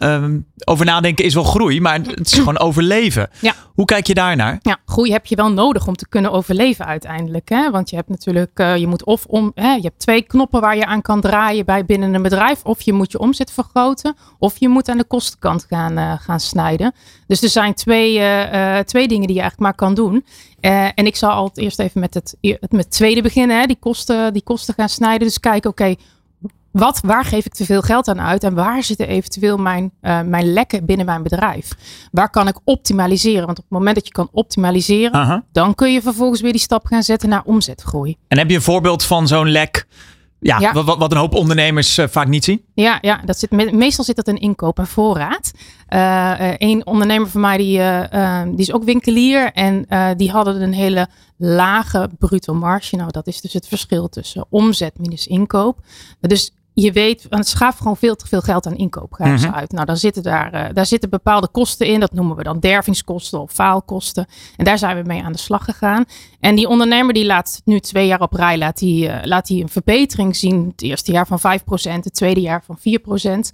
[0.02, 1.80] um, over nadenken is wel groei.
[1.80, 3.30] Maar het is gewoon overleven.
[3.74, 4.58] Hoe kijk je daar naar?
[4.62, 7.48] Ja, groei heb je wel nodig om te kunnen overleven uiteindelijk.
[7.48, 7.70] Hè?
[7.70, 10.86] Want je hebt natuurlijk, je moet of om, hè, je hebt twee knoppen waar je
[10.86, 12.62] aan kan draaien bij binnen een bedrijf.
[12.64, 14.16] Of je moet je omzet vergroten.
[14.38, 16.92] Of je moet aan de kostenkant gaan, gaan snijden.
[17.26, 20.24] Dus er zijn twee, uh, twee dingen die je eigenlijk maar kan doen.
[20.60, 23.60] Uh, en ik zal altijd eerst even met het, het met tweede beginnen.
[23.60, 25.26] Hè, die, kosten, die kosten gaan snijden.
[25.26, 25.94] Dus kijken, oké,
[26.74, 28.44] wat, waar geef ik te veel geld aan uit?
[28.44, 31.72] En waar zitten eventueel mijn, uh, mijn lekken binnen mijn bedrijf?
[32.10, 33.46] Waar kan ik optimaliseren?
[33.46, 35.40] Want op het moment dat je kan optimaliseren, uh -huh.
[35.52, 38.16] dan kun je vervolgens weer die stap gaan zetten naar omzetgroei.
[38.28, 39.86] En heb je een voorbeeld van zo'n lek
[40.44, 40.72] ja, ja.
[40.72, 42.64] Wat, wat, een hoop ondernemers uh, vaak niet zien.
[42.74, 45.50] Ja, ja dat zit, meestal zit dat in inkoop en voorraad.
[45.88, 50.72] Een uh, ondernemer van mij die, uh, die is ook winkelier en die hadden een
[50.72, 52.96] hele lage bruto marge.
[52.96, 55.78] Nou, dat is dus het verschil tussen omzet minus inkoop.
[56.20, 59.50] Dus je weet, het schaft gewoon veel te veel geld aan inkoop gaan ze mm
[59.50, 59.60] -hmm.
[59.60, 59.72] uit.
[59.72, 62.00] Nou, dan zitten daar, uh, daar zitten bepaalde kosten in.
[62.00, 64.26] Dat noemen we dan dervingskosten of faalkosten.
[64.56, 66.04] En daar zijn we mee aan de slag gegaan.
[66.40, 69.62] En die ondernemer die laat nu twee jaar op rij laat die, uh, laat die
[69.62, 70.66] een verbetering zien.
[70.68, 73.52] Het eerste jaar van 5%, het tweede jaar van 4%.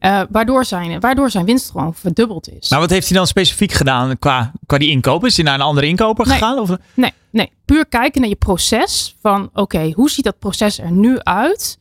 [0.00, 2.70] Uh, waardoor, zijn, waardoor zijn winst gewoon verdubbeld is.
[2.70, 5.24] Maar wat heeft hij dan specifiek gedaan qua, qua die inkoop?
[5.24, 6.58] Is hij naar een andere inkoper nee, gegaan?
[6.58, 6.70] Of?
[6.94, 9.16] Nee, nee, puur kijken naar je proces.
[9.20, 11.78] Van oké, okay, hoe ziet dat proces er nu uit?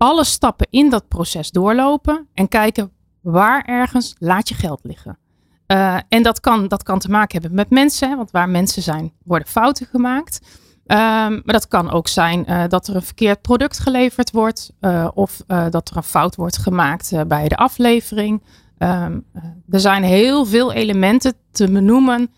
[0.00, 5.18] Alle stappen in dat proces doorlopen en kijken waar ergens laat je geld liggen.
[5.66, 9.12] Uh, en dat kan, dat kan te maken hebben met mensen, want waar mensen zijn,
[9.24, 10.40] worden fouten gemaakt.
[10.86, 15.08] Um, maar dat kan ook zijn uh, dat er een verkeerd product geleverd wordt, uh,
[15.14, 18.42] of dat er een fout wordt gemaakt bij de aflevering.
[18.78, 19.24] Um,
[19.70, 22.30] er zijn heel veel elementen te benoemen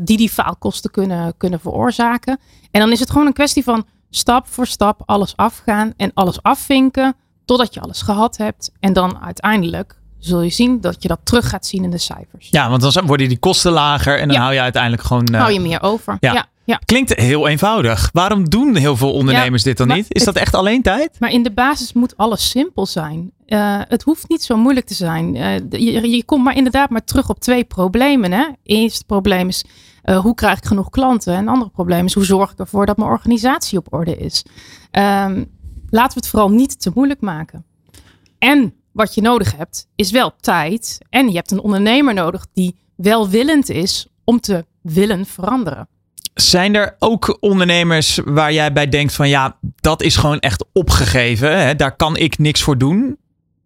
[0.00, 2.38] die die faalkosten kunnen, kunnen veroorzaken.
[2.70, 6.42] En dan is het gewoon een kwestie van stap voor stap alles afgaan en alles
[6.42, 8.70] afvinken totdat je alles gehad hebt.
[8.80, 12.48] En dan uiteindelijk zul je zien dat je dat terug gaat zien in de cijfers.
[12.50, 14.42] Ja, want dan worden die kosten lager en dan ja.
[14.42, 15.28] hou je uiteindelijk gewoon...
[15.32, 15.40] Uh...
[15.40, 16.16] Hou je meer over.
[16.20, 16.32] Ja.
[16.32, 16.46] ja.
[16.70, 16.80] Ja.
[16.84, 18.10] Klinkt heel eenvoudig.
[18.12, 20.06] Waarom doen heel veel ondernemers dit dan niet?
[20.08, 21.16] Is dat echt alleen tijd?
[21.18, 23.32] Maar in de basis moet alles simpel zijn.
[23.46, 25.34] Uh, het hoeft niet zo moeilijk te zijn.
[25.36, 28.32] Uh, je, je, komt maar inderdaad maar terug op twee problemen.
[28.32, 28.46] Hè?
[28.62, 29.64] Eerste probleem is
[30.04, 31.34] uh, hoe krijg ik genoeg klanten?
[31.34, 34.44] En een andere probleem is hoe zorg ik ervoor dat mijn organisatie op orde is?
[34.92, 35.50] Um,
[35.90, 37.64] laten we het vooral niet te moeilijk maken.
[38.38, 40.98] En wat je nodig hebt, is wel tijd.
[41.08, 45.88] En je hebt een ondernemer nodig die welwillend is om te willen veranderen.
[46.34, 51.58] Zijn er ook ondernemers waar jij bij denkt van ja, dat is gewoon echt opgegeven.
[51.60, 51.74] Hè?
[51.74, 53.18] Daar kan ik niks voor doen?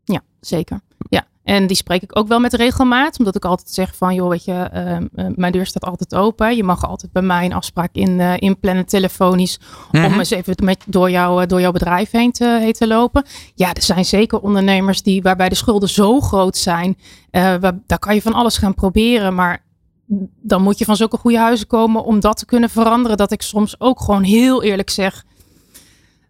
[0.05, 0.81] Ja, zeker.
[1.09, 3.19] Ja, en die spreek ik ook wel met regelmaat.
[3.19, 6.57] Omdat ik altijd zeg van, joh, weet je, uh, uh, mijn deur staat altijd open.
[6.57, 9.61] Je mag altijd bij mij een afspraak in, uh, inplannen, telefonisch.
[9.93, 13.25] Om eens even met, door, jou, door jouw bedrijf heen te, heen te lopen.
[13.55, 16.97] Ja, er zijn zeker ondernemers die, waarbij de schulden zo groot zijn.
[17.31, 19.35] Waar, daar kan je van alles gaan proberen.
[19.35, 19.63] Maar
[20.43, 23.17] dan moet je van zulke goede huizen komen om dat te kunnen veranderen.
[23.17, 25.25] Dat ik soms ook gewoon heel eerlijk zeg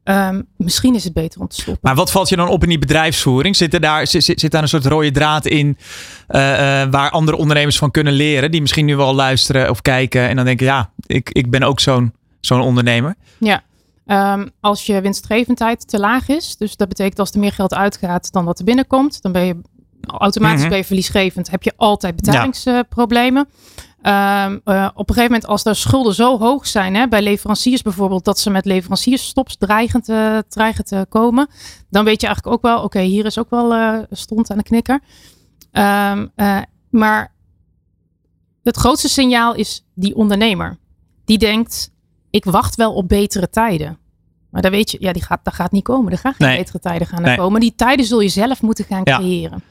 [0.04, 1.78] Um, misschien is het beter om te stoppen.
[1.82, 3.56] Maar wat valt je dan op in die bedrijfsvoering?
[3.56, 7.36] Zit, er daar, zit, zit daar een soort rode draad in uh, uh, waar andere
[7.36, 8.50] ondernemers van kunnen leren?
[8.50, 11.80] Die misschien nu wel luisteren of kijken en dan denken, ja, ik, ik ben ook
[11.80, 13.14] zo'n zo'n ondernemer.
[13.38, 13.62] Ja,
[14.06, 18.32] um, als je winstgevendheid te laag is, dus dat betekent als er meer geld uitgaat
[18.32, 19.56] dan wat er binnenkomt, dan ben je
[20.06, 20.68] automatisch mm -hmm.
[20.68, 23.48] ben je verliesgevend, heb je altijd betalingsproblemen.
[23.48, 23.82] Ja.
[24.06, 27.82] Um, uh, op een gegeven moment, als de schulden zo hoog zijn, hè, bij leveranciers
[27.82, 31.48] bijvoorbeeld, dat ze met leveranciersstops dreigen te, dreigen te komen,
[31.90, 34.58] dan weet je eigenlijk ook wel, oké, okay, hier is ook wel uh, stond aan
[34.58, 35.00] de knikker.
[35.72, 37.34] Um, uh, maar
[38.62, 40.78] het grootste signaal is die ondernemer.
[41.24, 41.90] Die denkt,
[42.30, 43.98] ik wacht wel op betere tijden.
[44.50, 46.12] Maar dan weet je, ja, die gaat, dat gaat niet komen.
[46.12, 46.58] Er gaan geen nee.
[46.58, 47.36] betere tijden gaan nee.
[47.36, 47.60] komen.
[47.60, 49.62] Die tijden zul je zelf moeten gaan creëren.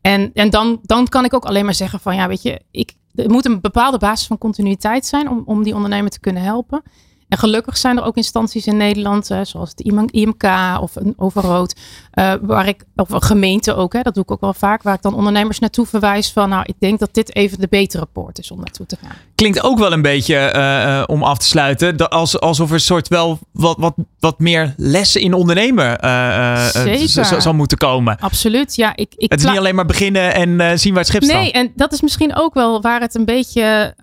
[0.00, 2.94] En, en dan, dan kan ik ook alleen maar zeggen van, ja, weet je, ik,
[3.16, 6.82] er moet een bepaalde basis van continuïteit zijn om, om die ondernemer te kunnen helpen.
[7.28, 10.42] En gelukkig zijn er ook instanties in Nederland, eh, zoals het IMK
[10.80, 11.76] of een Overrood,
[12.14, 14.94] uh, waar ik, of een gemeente ook, hè, dat doe ik ook wel vaak, waar
[14.94, 18.38] ik dan ondernemers naartoe verwijs van, nou, ik denk dat dit even de betere poort
[18.38, 19.16] is om naartoe te gaan.
[19.36, 23.38] Klinkt ook wel een beetje, uh, om af te sluiten, als, alsof er soort wel
[23.52, 25.98] wat, wat, wat meer lessen in ondernemen
[27.38, 28.18] zal moeten komen.
[28.18, 28.96] Absoluut, ja.
[28.96, 31.40] Ik, ik het is niet alleen maar beginnen en zien waar het schip staat.
[31.40, 33.94] Nee, en dat is misschien ook wel waar het een beetje,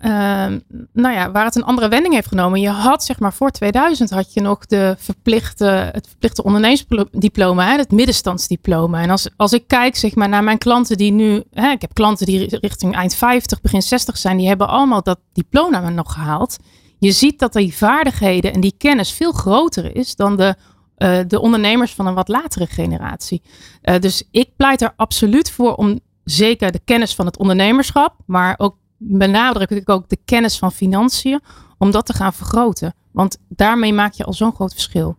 [0.92, 2.60] nou ja, waar het een andere wending heeft genomen.
[2.60, 7.90] Je had zeg maar voor 2000 had je nog de verplichte, het verplichte ondernemersdiploma, het
[7.90, 9.02] middenstandsdiploma.
[9.02, 11.94] En als, als ik kijk zeg maar, naar mijn klanten die nu, hè, ik heb
[11.94, 16.56] klanten die richting eind 50, begin 60 zijn, die hebben allemaal dat diploma nog gehaald.
[16.98, 20.54] Je ziet dat die vaardigheden en die kennis veel groter is dan de,
[20.98, 23.42] uh, de ondernemers van een wat latere generatie.
[23.82, 28.54] Uh, dus ik pleit er absoluut voor om zeker de kennis van het ondernemerschap, maar
[28.56, 31.40] ook benadruk ik ook de kennis van financiën,
[31.78, 32.94] om dat te gaan vergroten.
[33.12, 35.16] Want daarmee maak je al zo'n groot verschil.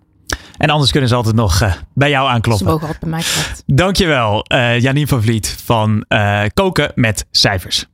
[0.58, 2.66] En anders kunnen ze altijd nog uh, bij jou aankloppen.
[2.66, 3.24] Ze mogen altijd bij mij.
[3.66, 7.86] Dankjewel, uh, Janine van Vliet van uh, Koken met Cijfers.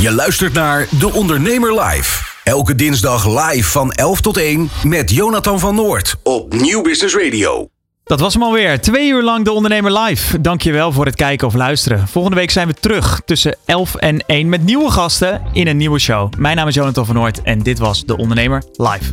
[0.00, 2.22] Je luistert naar De Ondernemer Live.
[2.44, 7.68] Elke dinsdag live van 11 tot 1 met Jonathan van Noord op Nieuw Business Radio.
[8.06, 8.80] Dat was hem alweer.
[8.80, 10.40] Twee uur lang de Ondernemer Live.
[10.40, 12.08] Dankjewel voor het kijken of luisteren.
[12.08, 15.98] Volgende week zijn we terug tussen 11 en 1 met nieuwe gasten in een nieuwe
[15.98, 16.32] show.
[16.38, 19.12] Mijn naam is Jonathan van Noord en dit was de Ondernemer Live.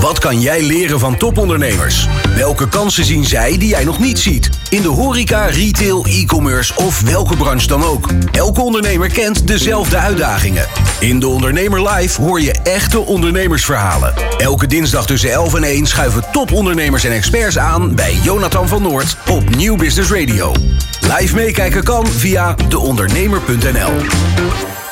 [0.00, 2.08] Wat kan jij leren van topondernemers?
[2.36, 4.50] Welke kansen zien zij die jij nog niet ziet?
[4.70, 8.08] In de horeca, retail, e-commerce of welke branche dan ook.
[8.32, 10.66] Elke ondernemer kent dezelfde uitdagingen.
[11.00, 14.14] In de Ondernemer Live hoor je echte ondernemersverhalen.
[14.38, 19.16] Elke dinsdag tussen 11 en 1 schuiven topondernemers en experts aan bij Jonathan van Noord
[19.30, 20.52] op Nieuw Business Radio.
[21.00, 24.83] Live meekijken kan via deondernemer.nl.